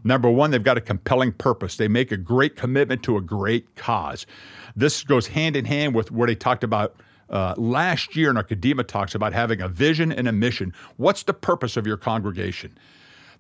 Number 0.04 0.30
one, 0.30 0.50
they've 0.50 0.62
got 0.62 0.76
a 0.76 0.82
compelling 0.82 1.32
purpose. 1.32 1.78
They 1.78 1.88
make 1.88 2.12
a 2.12 2.18
great 2.18 2.56
commitment 2.56 3.02
to 3.04 3.16
a 3.16 3.22
great 3.22 3.76
cause. 3.76 4.26
This 4.76 5.02
goes 5.02 5.26
hand 5.26 5.56
in 5.56 5.64
hand 5.64 5.94
with 5.94 6.10
what 6.10 6.28
he 6.28 6.36
talked 6.36 6.64
about 6.64 6.96
uh, 7.30 7.54
last 7.56 8.14
year 8.14 8.28
in 8.28 8.36
our 8.36 8.44
Kadima 8.44 8.86
talks 8.86 9.14
about 9.14 9.32
having 9.32 9.62
a 9.62 9.68
vision 9.68 10.12
and 10.12 10.28
a 10.28 10.32
mission. 10.32 10.74
What's 10.98 11.22
the 11.22 11.32
purpose 11.32 11.78
of 11.78 11.86
your 11.86 11.96
congregation? 11.96 12.76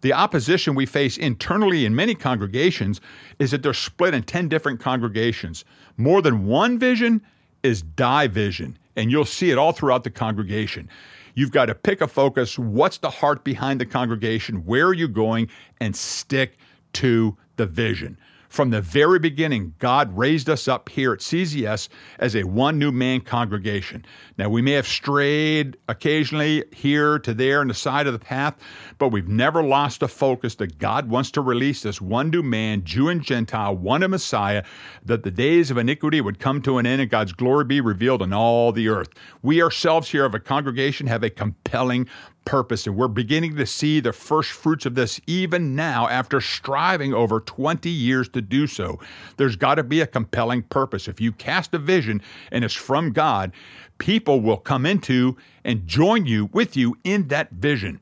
The 0.04 0.12
opposition 0.12 0.74
we 0.74 0.84
face 0.84 1.16
internally 1.16 1.86
in 1.86 1.94
many 1.94 2.14
congregations 2.14 3.00
is 3.38 3.52
that 3.52 3.62
they're 3.62 3.72
split 3.72 4.12
in 4.12 4.22
10 4.22 4.50
different 4.50 4.78
congregations. 4.78 5.64
More 5.96 6.20
than 6.20 6.44
one 6.44 6.78
vision 6.78 7.22
is 7.62 7.80
division, 7.80 8.76
and 8.96 9.10
you'll 9.10 9.24
see 9.24 9.50
it 9.50 9.56
all 9.56 9.72
throughout 9.72 10.04
the 10.04 10.10
congregation. 10.10 10.90
You've 11.34 11.52
got 11.52 11.66
to 11.66 11.74
pick 11.74 12.02
a 12.02 12.06
focus. 12.06 12.58
What's 12.58 12.98
the 12.98 13.08
heart 13.08 13.44
behind 13.44 13.80
the 13.80 13.86
congregation? 13.86 14.66
Where 14.66 14.88
are 14.88 14.92
you 14.92 15.08
going? 15.08 15.48
And 15.80 15.96
stick 15.96 16.58
to 16.92 17.38
the 17.56 17.64
vision. 17.64 18.18
From 18.54 18.70
the 18.70 18.80
very 18.80 19.18
beginning, 19.18 19.74
God 19.80 20.16
raised 20.16 20.48
us 20.48 20.68
up 20.68 20.88
here 20.88 21.12
at 21.12 21.18
CZS 21.18 21.88
as 22.20 22.36
a 22.36 22.44
one 22.44 22.78
new 22.78 22.92
man 22.92 23.20
congregation. 23.20 24.04
Now, 24.38 24.48
we 24.48 24.62
may 24.62 24.70
have 24.74 24.86
strayed 24.86 25.76
occasionally 25.88 26.62
here 26.72 27.18
to 27.18 27.34
there 27.34 27.62
on 27.62 27.66
the 27.66 27.74
side 27.74 28.06
of 28.06 28.12
the 28.12 28.20
path, 28.20 28.54
but 28.98 29.08
we've 29.08 29.26
never 29.26 29.60
lost 29.60 29.98
the 29.98 30.06
focus 30.06 30.54
that 30.54 30.78
God 30.78 31.08
wants 31.08 31.32
to 31.32 31.40
release 31.40 31.82
this 31.82 32.00
one 32.00 32.30
new 32.30 32.44
man, 32.44 32.84
Jew 32.84 33.08
and 33.08 33.24
Gentile, 33.24 33.76
one 33.76 34.04
a 34.04 34.08
Messiah, 34.08 34.62
that 35.04 35.24
the 35.24 35.32
days 35.32 35.72
of 35.72 35.76
iniquity 35.76 36.20
would 36.20 36.38
come 36.38 36.62
to 36.62 36.78
an 36.78 36.86
end 36.86 37.02
and 37.02 37.10
God's 37.10 37.32
glory 37.32 37.64
be 37.64 37.80
revealed 37.80 38.22
in 38.22 38.32
all 38.32 38.70
the 38.70 38.88
earth. 38.88 39.08
We 39.42 39.64
ourselves 39.64 40.10
here 40.10 40.24
of 40.24 40.32
a 40.32 40.38
congregation 40.38 41.08
have 41.08 41.24
a 41.24 41.30
compelling 41.30 42.08
purpose. 42.44 42.86
And 42.86 42.96
we're 42.96 43.08
beginning 43.08 43.56
to 43.56 43.66
see 43.66 44.00
the 44.00 44.12
first 44.12 44.50
fruits 44.50 44.86
of 44.86 44.94
this 44.94 45.20
even 45.26 45.74
now 45.74 46.08
after 46.08 46.40
striving 46.40 47.14
over 47.14 47.40
20 47.40 47.88
years 47.88 48.28
to 48.30 48.40
do 48.40 48.66
so. 48.66 48.98
There's 49.36 49.56
got 49.56 49.76
to 49.76 49.84
be 49.84 50.00
a 50.00 50.06
compelling 50.06 50.62
purpose. 50.62 51.08
If 51.08 51.20
you 51.20 51.32
cast 51.32 51.74
a 51.74 51.78
vision 51.78 52.22
and 52.50 52.64
it's 52.64 52.74
from 52.74 53.12
God, 53.12 53.52
people 53.98 54.40
will 54.40 54.56
come 54.56 54.86
into 54.86 55.36
and 55.64 55.86
join 55.86 56.26
you 56.26 56.50
with 56.52 56.76
you 56.76 56.96
in 57.04 57.28
that 57.28 57.50
vision. 57.50 58.00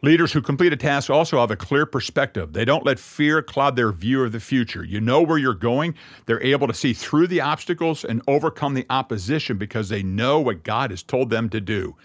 Leaders 0.00 0.32
who 0.32 0.40
complete 0.40 0.72
a 0.72 0.76
task 0.76 1.10
also 1.10 1.40
have 1.40 1.50
a 1.50 1.56
clear 1.56 1.84
perspective. 1.84 2.52
They 2.52 2.64
don't 2.64 2.86
let 2.86 3.00
fear 3.00 3.42
cloud 3.42 3.74
their 3.74 3.90
view 3.90 4.22
of 4.22 4.30
the 4.30 4.38
future. 4.38 4.84
You 4.84 5.00
know 5.00 5.22
where 5.22 5.38
you're 5.38 5.54
going. 5.54 5.96
They're 6.26 6.42
able 6.42 6.68
to 6.68 6.74
see 6.74 6.92
through 6.92 7.26
the 7.26 7.40
obstacles 7.40 8.04
and 8.04 8.22
overcome 8.28 8.74
the 8.74 8.86
opposition 8.90 9.58
because 9.58 9.88
they 9.88 10.04
know 10.04 10.38
what 10.38 10.62
God 10.62 10.92
has 10.92 11.02
told 11.02 11.30
them 11.30 11.48
to 11.48 11.60
do. 11.60 11.96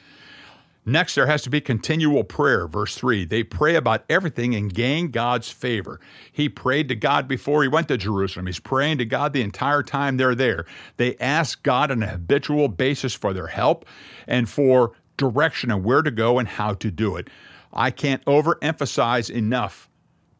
Next, 0.86 1.16
there 1.16 1.28
has 1.28 1.42
to 1.44 1.50
be 1.50 1.62
continual 1.62 2.24
prayer. 2.24 2.68
Verse 2.68 2.96
3 2.96 3.26
they 3.26 3.44
pray 3.44 3.76
about 3.76 4.04
everything 4.10 4.54
and 4.54 4.74
gain 4.74 5.12
God's 5.12 5.50
favor. 5.50 6.00
He 6.32 6.50
prayed 6.50 6.90
to 6.90 6.96
God 6.96 7.28
before 7.28 7.62
he 7.62 7.70
went 7.70 7.88
to 7.88 7.98
Jerusalem. 7.98 8.48
He's 8.48 8.60
praying 8.60 8.98
to 8.98 9.06
God 9.06 9.34
the 9.34 9.42
entire 9.42 9.84
time 9.84 10.18
they're 10.18 10.36
there. 10.36 10.66
They 10.98 11.16
ask 11.18 11.64
God 11.64 11.90
on 11.92 12.04
a 12.04 12.08
habitual 12.08 12.68
basis 12.68 13.14
for 13.14 13.34
their 13.34 13.48
help 13.48 13.86
and 14.28 14.50
for 14.50 14.94
direction 15.16 15.72
on 15.72 15.84
where 15.84 16.02
to 16.02 16.12
go 16.12 16.38
and 16.40 16.48
how 16.48 16.74
to 16.74 16.92
do 16.92 17.16
it. 17.16 17.30
I 17.72 17.90
can't 17.90 18.24
overemphasize 18.26 19.30
enough 19.30 19.90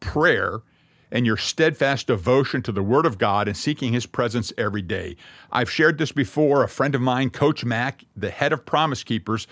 prayer 0.00 0.60
and 1.10 1.24
your 1.24 1.36
steadfast 1.36 2.08
devotion 2.08 2.60
to 2.62 2.72
the 2.72 2.82
Word 2.82 3.06
of 3.06 3.18
God 3.18 3.46
and 3.46 3.56
seeking 3.56 3.92
His 3.92 4.04
presence 4.04 4.52
every 4.58 4.82
day. 4.82 5.16
I've 5.50 5.70
shared 5.70 5.96
this 5.96 6.12
before. 6.12 6.62
A 6.62 6.68
friend 6.68 6.94
of 6.94 7.00
mine, 7.00 7.30
Coach 7.30 7.64
Mack, 7.64 8.04
the 8.16 8.30
head 8.30 8.52
of 8.52 8.66
Promise 8.66 9.04
Keepers, 9.04 9.46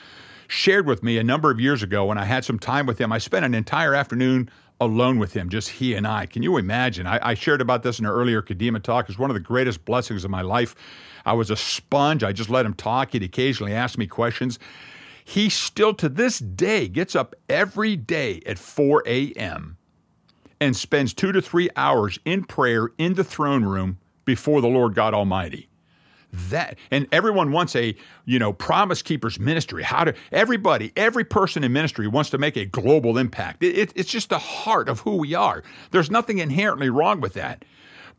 shared 0.53 0.87
with 0.87 1.03
me 1.03 1.17
a 1.17 1.25
number 1.25 1.51
of 1.51 1.59
years 1.59 1.83
ago 1.83 2.05
when 2.05 2.19
I 2.19 2.25
had 2.25 2.45
some 2.45 2.59
time 2.59 2.85
with 2.85 2.99
him. 2.99 3.11
I 3.11 3.19
spent 3.19 3.47
an 3.47 3.55
entire 3.55 3.95
afternoon 3.95 4.51
alone 4.81 5.19
with 5.19 5.33
him, 5.33 5.49
just 5.49 5.71
he 5.71 5.95
and 5.95 6.07
I. 6.07 6.27
Can 6.27 6.43
you 6.43 6.59
imagine? 6.59 7.07
I, 7.07 7.31
I 7.31 7.35
shared 7.35 7.63
about 7.63 7.83
this 7.83 7.99
in 7.99 8.05
an 8.05 8.13
earlier 8.13 8.43
Kadima 8.43 8.83
talk. 8.83 9.09
It's 9.09 9.19
one 9.19 9.31
of 9.31 9.35
the 9.35 9.41
greatest 9.41 9.85
blessings 9.87 10.25
of 10.25 10.31
my 10.31 10.43
life. 10.43 10.75
I 11.25 11.33
was 11.33 11.51
a 11.51 11.57
sponge. 11.57 12.23
I 12.23 12.33
just 12.33 12.51
let 12.51 12.67
him 12.67 12.75
talk. 12.75 13.13
He'd 13.13 13.23
occasionally 13.23 13.73
ask 13.73 13.97
me 13.97 14.07
questions. 14.07 14.59
He 15.25 15.49
still 15.49 15.95
to 15.95 16.09
this 16.09 16.39
day 16.39 16.87
gets 16.87 17.17
up 17.17 17.35
every 17.49 17.97
day 17.97 18.43
at 18.45 18.59
4 18.59 19.05
a.m. 19.07 19.79
and 20.61 20.77
spends 20.77 21.15
two 21.15 21.33
to 21.33 21.41
three 21.41 21.71
hours 21.77 22.19
in 22.27 22.45
prayer 22.45 22.91
in 22.99 23.15
the 23.15 23.25
throne 23.25 23.65
room 23.65 23.99
before 24.27 24.61
the 24.61 24.69
Lord 24.69 24.95
God 24.95 25.15
Almighty 25.15 25.71
that. 26.33 26.79
And 26.91 27.07
everyone 27.13 27.53
wants 27.53 27.77
a 27.77 27.95
you 28.25 28.39
know 28.39 28.53
promise 28.53 29.03
keepers 29.03 29.39
ministry. 29.39 29.83
How 29.83 30.05
to 30.05 30.15
everybody 30.31 30.93
every 30.97 31.25
person 31.25 31.65
in 31.65 31.73
ministry 31.73 32.07
wants 32.09 32.31
to 32.31 32.39
make 32.39 32.57
a 32.57 32.65
global 32.65 33.19
impact. 33.19 33.63
It, 33.63 33.79
it, 33.79 33.93
it's 33.95 34.11
just 34.11 34.31
the 34.31 34.39
heart 34.39 34.89
of 34.89 35.01
who 35.01 35.17
we 35.17 35.35
are. 35.35 35.63
There's 35.91 36.11
nothing 36.11 36.39
inherently 36.39 36.91
wrong 36.91 37.21
with 37.21 37.35
that. 37.35 37.65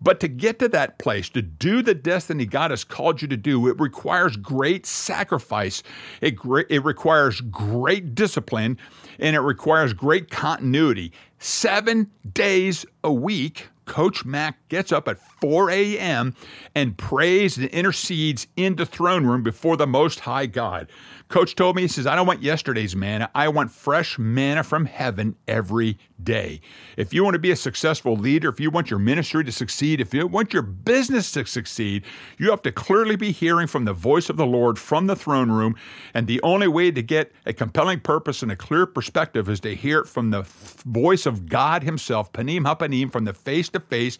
But 0.01 0.19
to 0.19 0.27
get 0.27 0.59
to 0.59 0.67
that 0.69 0.99
place, 0.99 1.29
to 1.29 1.41
do 1.41 1.81
the 1.81 1.93
destiny 1.95 2.45
God 2.45 2.71
has 2.71 2.83
called 2.83 3.21
you 3.21 3.27
to 3.29 3.37
do, 3.37 3.69
it 3.69 3.79
requires 3.79 4.35
great 4.35 4.85
sacrifice. 4.85 5.81
It, 6.19 6.35
it 6.69 6.83
requires 6.83 7.39
great 7.39 8.13
discipline 8.13 8.77
and 9.19 9.35
it 9.35 9.39
requires 9.39 9.93
great 9.93 10.29
continuity. 10.29 11.13
Seven 11.39 12.11
days 12.33 12.85
a 13.03 13.13
week 13.13 13.69
Coach 13.85 14.25
Mack 14.25 14.67
gets 14.69 14.91
up 14.91 15.07
at 15.07 15.19
4 15.41 15.69
a.m. 15.69 16.35
and 16.75 16.97
prays 16.97 17.57
and 17.57 17.67
intercedes 17.67 18.47
in 18.55 18.75
the 18.75 18.85
throne 18.85 19.25
room 19.25 19.43
before 19.43 19.77
the 19.77 19.87
Most 19.87 20.21
High 20.21 20.45
God. 20.45 20.89
Coach 21.29 21.55
told 21.55 21.75
me, 21.75 21.83
he 21.83 21.87
says, 21.87 22.05
I 22.05 22.15
don't 22.15 22.27
want 22.27 22.43
yesterday's 22.43 22.95
manna. 22.95 23.29
I 23.33 23.47
want 23.47 23.71
fresh 23.71 24.19
manna 24.19 24.63
from 24.63 24.85
heaven 24.85 25.35
every 25.47 25.97
day. 26.23 26.61
If 26.95 27.13
you 27.13 27.23
want 27.23 27.33
to 27.33 27.39
be 27.39 27.51
a 27.51 27.55
successful 27.55 28.15
leader, 28.15 28.49
if 28.49 28.59
you 28.59 28.69
want 28.69 28.89
your 28.89 28.99
ministry 28.99 29.43
to 29.43 29.51
succeed, 29.51 29.99
if 29.99 30.13
you 30.13 30.27
want 30.27 30.53
your 30.53 30.61
business 30.61 31.31
to 31.31 31.45
succeed, 31.45 32.03
you 32.37 32.49
have 32.51 32.61
to 32.63 32.71
clearly 32.71 33.15
be 33.15 33.31
hearing 33.31 33.67
from 33.67 33.85
the 33.85 33.93
voice 33.93 34.29
of 34.29 34.37
the 34.37 34.45
Lord 34.45 34.77
from 34.77 35.07
the 35.07 35.15
throne 35.15 35.49
room. 35.49 35.75
And 36.13 36.27
the 36.27 36.41
only 36.43 36.67
way 36.67 36.91
to 36.91 37.01
get 37.01 37.31
a 37.45 37.53
compelling 37.53 37.99
purpose 37.99 38.43
and 38.43 38.51
a 38.51 38.55
clear 38.55 38.85
perspective 38.85 39.49
is 39.49 39.59
to 39.61 39.75
hear 39.75 39.99
it 39.99 40.07
from 40.07 40.29
the 40.29 40.43
voice 40.85 41.25
of 41.25 41.47
God 41.47 41.83
Himself, 41.83 42.31
Panim 42.31 42.61
Hapanim, 42.61 43.11
from 43.11 43.25
the 43.25 43.33
face 43.33 43.69
to 43.69 43.79
face, 43.79 44.17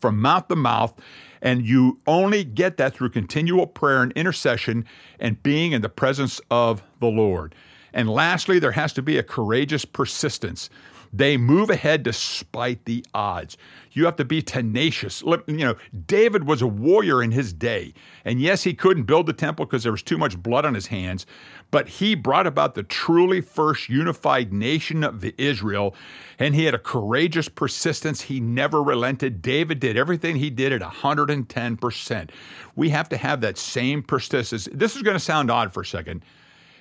from 0.00 0.20
mouth 0.20 0.48
to 0.48 0.56
mouth. 0.56 0.94
And 1.42 1.66
you 1.66 2.00
only 2.06 2.44
get 2.44 2.76
that 2.76 2.94
through 2.94 3.10
continual 3.10 3.66
prayer 3.66 4.02
and 4.02 4.12
intercession 4.12 4.84
and 5.18 5.42
being 5.42 5.72
in 5.72 5.82
the 5.82 5.88
presence 5.88 6.40
of 6.50 6.82
the 7.00 7.06
Lord. 7.06 7.54
And 7.92 8.08
lastly, 8.08 8.58
there 8.58 8.72
has 8.72 8.92
to 8.94 9.02
be 9.02 9.18
a 9.18 9.22
courageous 9.22 9.84
persistence. 9.84 10.70
They 11.12 11.36
move 11.36 11.70
ahead 11.70 12.04
despite 12.04 12.84
the 12.84 13.04
odds. 13.14 13.56
You 13.92 14.04
have 14.04 14.14
to 14.16 14.24
be 14.24 14.42
tenacious. 14.42 15.24
Look, 15.24 15.42
you 15.48 15.56
know, 15.56 15.74
David 16.06 16.44
was 16.44 16.62
a 16.62 16.68
warrior 16.68 17.20
in 17.20 17.32
his 17.32 17.52
day. 17.52 17.92
And 18.24 18.40
yes, 18.40 18.62
he 18.62 18.74
couldn't 18.74 19.04
build 19.04 19.26
the 19.26 19.32
temple 19.32 19.66
because 19.66 19.82
there 19.82 19.90
was 19.90 20.04
too 20.04 20.16
much 20.16 20.40
blood 20.40 20.64
on 20.64 20.74
his 20.74 20.86
hands, 20.86 21.26
but 21.72 21.88
he 21.88 22.14
brought 22.14 22.46
about 22.46 22.76
the 22.76 22.84
truly 22.84 23.40
first 23.40 23.88
unified 23.88 24.52
nation 24.52 25.02
of 25.02 25.24
Israel. 25.36 25.96
And 26.38 26.54
he 26.54 26.64
had 26.64 26.74
a 26.74 26.78
courageous 26.78 27.48
persistence. 27.48 28.20
He 28.20 28.38
never 28.38 28.80
relented. 28.80 29.42
David 29.42 29.80
did 29.80 29.96
everything 29.96 30.36
he 30.36 30.50
did 30.50 30.72
at 30.72 30.80
110%. 30.80 32.30
We 32.76 32.90
have 32.90 33.08
to 33.08 33.16
have 33.16 33.40
that 33.40 33.58
same 33.58 34.04
persistence. 34.04 34.68
This 34.72 34.94
is 34.94 35.02
going 35.02 35.16
to 35.16 35.20
sound 35.24 35.50
odd 35.50 35.72
for 35.72 35.80
a 35.80 35.86
second. 35.86 36.22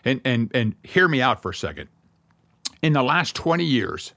And, 0.06 0.22
and, 0.24 0.52
and 0.54 0.76
hear 0.84 1.08
me 1.08 1.22
out 1.22 1.42
for 1.42 1.52
a 1.52 1.56
second. 1.56 1.90
In 2.82 2.94
the 2.94 3.04
last 3.04 3.36
20 3.36 3.64
years, 3.64 4.14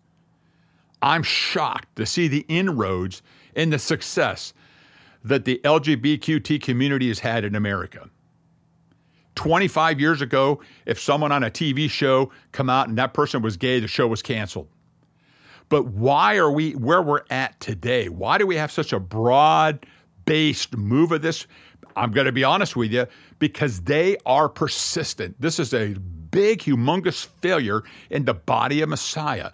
I'm 1.03 1.23
shocked 1.23 1.97
to 1.97 2.07
see 2.07 2.29
the 2.29 2.47
inroads 2.49 3.23
and 3.57 3.73
the 3.73 3.79
success 3.79 4.55
that 5.25 5.45
the 5.45 5.61
LGBTQ 5.65 6.63
community 6.63 7.09
has 7.09 7.19
had 7.19 7.45
in 7.45 7.55
America. 7.55 8.09
25 9.35 10.01
years 10.01 10.21
ago, 10.21 10.61
if 10.87 11.01
someone 11.01 11.33
on 11.33 11.43
a 11.43 11.51
TV 11.51 11.89
show 11.89 12.31
come 12.53 12.69
out 12.69 12.89
and 12.89 12.99
that 12.99 13.15
person 13.15 13.43
was 13.43 13.57
gay, 13.57 13.81
the 13.81 13.89
show 13.89 14.07
was 14.07 14.23
canceled. 14.23 14.69
But 15.69 15.87
why 15.87 16.37
are 16.37 16.51
we 16.51 16.73
where 16.73 17.01
we're 17.01 17.23
at 17.31 17.59
today? 17.59 18.09
Why 18.11 18.37
do 18.37 18.47
we 18.47 18.57
have 18.57 18.71
such 18.71 18.93
a 18.93 19.01
broad 19.01 19.87
based 20.27 20.77
move 20.77 21.13
of 21.13 21.23
this? 21.23 21.47
I'm 21.97 22.13
going 22.13 22.27
to 22.27 22.33
be 22.33 22.45
honest 22.45 22.77
with 22.77 22.93
you 22.93 23.07
because 23.39 23.83
they 23.83 24.17
are 24.27 24.49
persistent. 24.49 25.41
This 25.41 25.59
is 25.59 25.75
a 25.75 25.95
big, 26.31 26.61
humongous 26.61 27.27
failure 27.27 27.83
in 28.11 28.25
the 28.25 28.35
body 28.35 28.81
of 28.83 28.89
Messiah. 28.89 29.51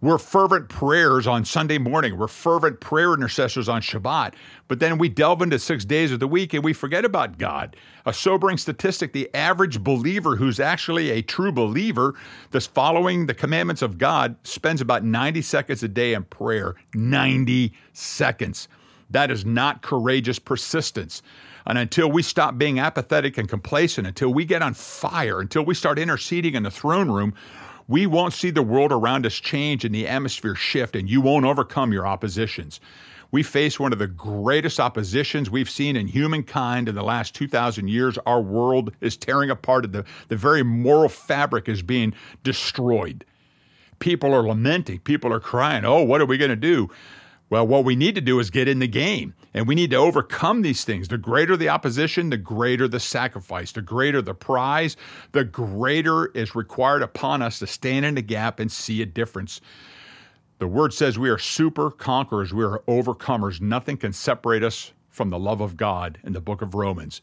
We're 0.00 0.18
fervent 0.18 0.68
prayers 0.68 1.26
on 1.26 1.44
Sunday 1.44 1.78
morning. 1.78 2.16
We're 2.16 2.28
fervent 2.28 2.78
prayer 2.78 3.14
intercessors 3.14 3.68
on 3.68 3.82
Shabbat. 3.82 4.34
But 4.68 4.78
then 4.78 4.96
we 4.96 5.08
delve 5.08 5.42
into 5.42 5.58
six 5.58 5.84
days 5.84 6.12
of 6.12 6.20
the 6.20 6.28
week 6.28 6.54
and 6.54 6.62
we 6.62 6.72
forget 6.72 7.04
about 7.04 7.36
God. 7.36 7.74
A 8.06 8.12
sobering 8.12 8.58
statistic 8.58 9.12
the 9.12 9.28
average 9.34 9.82
believer 9.82 10.36
who's 10.36 10.60
actually 10.60 11.10
a 11.10 11.22
true 11.22 11.50
believer 11.50 12.14
that's 12.52 12.66
following 12.66 13.26
the 13.26 13.34
commandments 13.34 13.82
of 13.82 13.98
God 13.98 14.36
spends 14.44 14.80
about 14.80 15.02
90 15.02 15.42
seconds 15.42 15.82
a 15.82 15.88
day 15.88 16.14
in 16.14 16.22
prayer. 16.22 16.76
90 16.94 17.72
seconds. 17.92 18.68
That 19.10 19.32
is 19.32 19.44
not 19.44 19.82
courageous 19.82 20.38
persistence. 20.38 21.22
And 21.68 21.76
until 21.76 22.10
we 22.10 22.22
stop 22.22 22.56
being 22.56 22.78
apathetic 22.78 23.36
and 23.36 23.46
complacent, 23.46 24.06
until 24.06 24.32
we 24.32 24.46
get 24.46 24.62
on 24.62 24.72
fire, 24.72 25.38
until 25.38 25.66
we 25.66 25.74
start 25.74 25.98
interceding 25.98 26.54
in 26.54 26.62
the 26.62 26.70
throne 26.70 27.10
room, 27.10 27.34
we 27.86 28.06
won't 28.06 28.32
see 28.32 28.50
the 28.50 28.62
world 28.62 28.90
around 28.90 29.26
us 29.26 29.34
change 29.34 29.84
and 29.84 29.94
the 29.94 30.08
atmosphere 30.08 30.54
shift, 30.54 30.96
and 30.96 31.10
you 31.10 31.20
won't 31.20 31.44
overcome 31.44 31.92
your 31.92 32.06
oppositions. 32.06 32.80
We 33.30 33.42
face 33.42 33.78
one 33.78 33.92
of 33.92 33.98
the 33.98 34.06
greatest 34.06 34.80
oppositions 34.80 35.50
we've 35.50 35.68
seen 35.68 35.94
in 35.94 36.06
humankind 36.06 36.88
in 36.88 36.94
the 36.94 37.02
last 37.02 37.34
2,000 37.34 37.88
years. 37.88 38.16
Our 38.24 38.40
world 38.40 38.94
is 39.02 39.18
tearing 39.18 39.50
apart, 39.50 39.92
the, 39.92 40.06
the 40.28 40.36
very 40.36 40.62
moral 40.62 41.10
fabric 41.10 41.68
is 41.68 41.82
being 41.82 42.14
destroyed. 42.44 43.26
People 43.98 44.34
are 44.34 44.46
lamenting, 44.46 45.00
people 45.00 45.34
are 45.34 45.40
crying, 45.40 45.84
oh, 45.84 46.02
what 46.02 46.22
are 46.22 46.26
we 46.26 46.38
going 46.38 46.50
to 46.50 46.56
do? 46.56 46.88
Well, 47.50 47.66
what 47.66 47.84
we 47.84 47.96
need 47.96 48.14
to 48.14 48.20
do 48.20 48.40
is 48.40 48.50
get 48.50 48.68
in 48.68 48.78
the 48.78 48.88
game 48.88 49.34
and 49.54 49.66
we 49.66 49.74
need 49.74 49.90
to 49.90 49.96
overcome 49.96 50.62
these 50.62 50.84
things. 50.84 51.08
The 51.08 51.16
greater 51.16 51.56
the 51.56 51.70
opposition, 51.70 52.28
the 52.28 52.36
greater 52.36 52.86
the 52.86 53.00
sacrifice, 53.00 53.72
the 53.72 53.80
greater 53.80 54.20
the 54.20 54.34
prize, 54.34 54.96
the 55.32 55.44
greater 55.44 56.26
is 56.26 56.54
required 56.54 57.02
upon 57.02 57.40
us 57.40 57.58
to 57.60 57.66
stand 57.66 58.04
in 58.04 58.14
the 58.16 58.22
gap 58.22 58.60
and 58.60 58.70
see 58.70 59.00
a 59.00 59.06
difference. 59.06 59.62
The 60.58 60.66
word 60.66 60.92
says 60.92 61.18
we 61.18 61.30
are 61.30 61.38
super 61.38 61.90
conquerors, 61.90 62.52
we 62.52 62.64
are 62.64 62.82
overcomers. 62.86 63.60
Nothing 63.60 63.96
can 63.96 64.12
separate 64.12 64.62
us 64.62 64.92
from 65.08 65.30
the 65.30 65.38
love 65.38 65.60
of 65.60 65.76
God 65.76 66.18
in 66.24 66.34
the 66.34 66.40
book 66.40 66.60
of 66.60 66.74
Romans. 66.74 67.22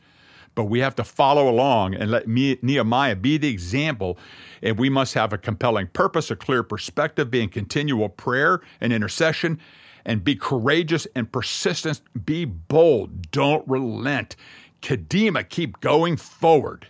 But 0.56 0.66
we 0.66 0.80
have 0.80 0.96
to 0.96 1.04
follow 1.04 1.50
along 1.50 1.96
and 1.96 2.10
let 2.10 2.28
Nehemiah 2.30 3.18
be 3.18 3.38
the 3.38 3.50
example. 3.50 4.18
And 4.64 4.80
we 4.80 4.90
must 4.90 5.14
have 5.14 5.34
a 5.34 5.38
compelling 5.38 5.88
purpose, 5.88 6.32
a 6.32 6.36
clear 6.36 6.64
perspective, 6.64 7.30
be 7.30 7.42
in 7.42 7.50
continual 7.50 8.08
prayer 8.08 8.62
and 8.80 8.94
intercession 8.94 9.60
and 10.06 10.24
be 10.24 10.36
courageous 10.36 11.08
and 11.16 11.32
persistent. 11.32 12.02
Be 12.26 12.46
bold. 12.46 13.32
Don't 13.32 13.68
relent. 13.68 14.36
Kadima, 14.82 15.48
keep 15.48 15.80
going 15.80 16.16
forward, 16.16 16.88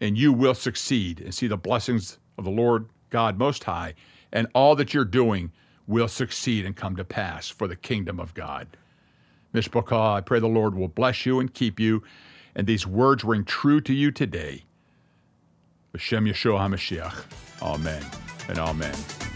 and 0.00 0.16
you 0.16 0.32
will 0.32 0.54
succeed 0.54 1.20
and 1.20 1.34
see 1.34 1.46
the 1.46 1.56
blessings 1.56 2.18
of 2.38 2.44
the 2.44 2.50
Lord 2.50 2.88
God 3.10 3.38
Most 3.38 3.64
High, 3.64 3.94
and 4.32 4.46
all 4.54 4.74
that 4.76 4.94
you're 4.94 5.04
doing 5.04 5.52
will 5.86 6.08
succeed 6.08 6.64
and 6.64 6.74
come 6.74 6.96
to 6.96 7.04
pass 7.04 7.48
for 7.48 7.68
the 7.68 7.76
kingdom 7.76 8.18
of 8.18 8.34
God. 8.34 8.66
Mishpachah, 9.54 10.16
I 10.16 10.20
pray 10.20 10.40
the 10.40 10.46
Lord 10.46 10.74
will 10.74 10.88
bless 10.88 11.26
you 11.26 11.38
and 11.38 11.52
keep 11.52 11.78
you, 11.78 12.02
and 12.54 12.66
these 12.66 12.86
words 12.86 13.24
ring 13.24 13.44
true 13.44 13.80
to 13.82 13.92
you 13.92 14.10
today. 14.10 14.64
Hashem 15.92 16.26
Yeshua 16.26 16.58
HaMashiach. 16.58 17.62
Amen 17.62 18.04
and 18.48 18.58
amen. 18.58 19.35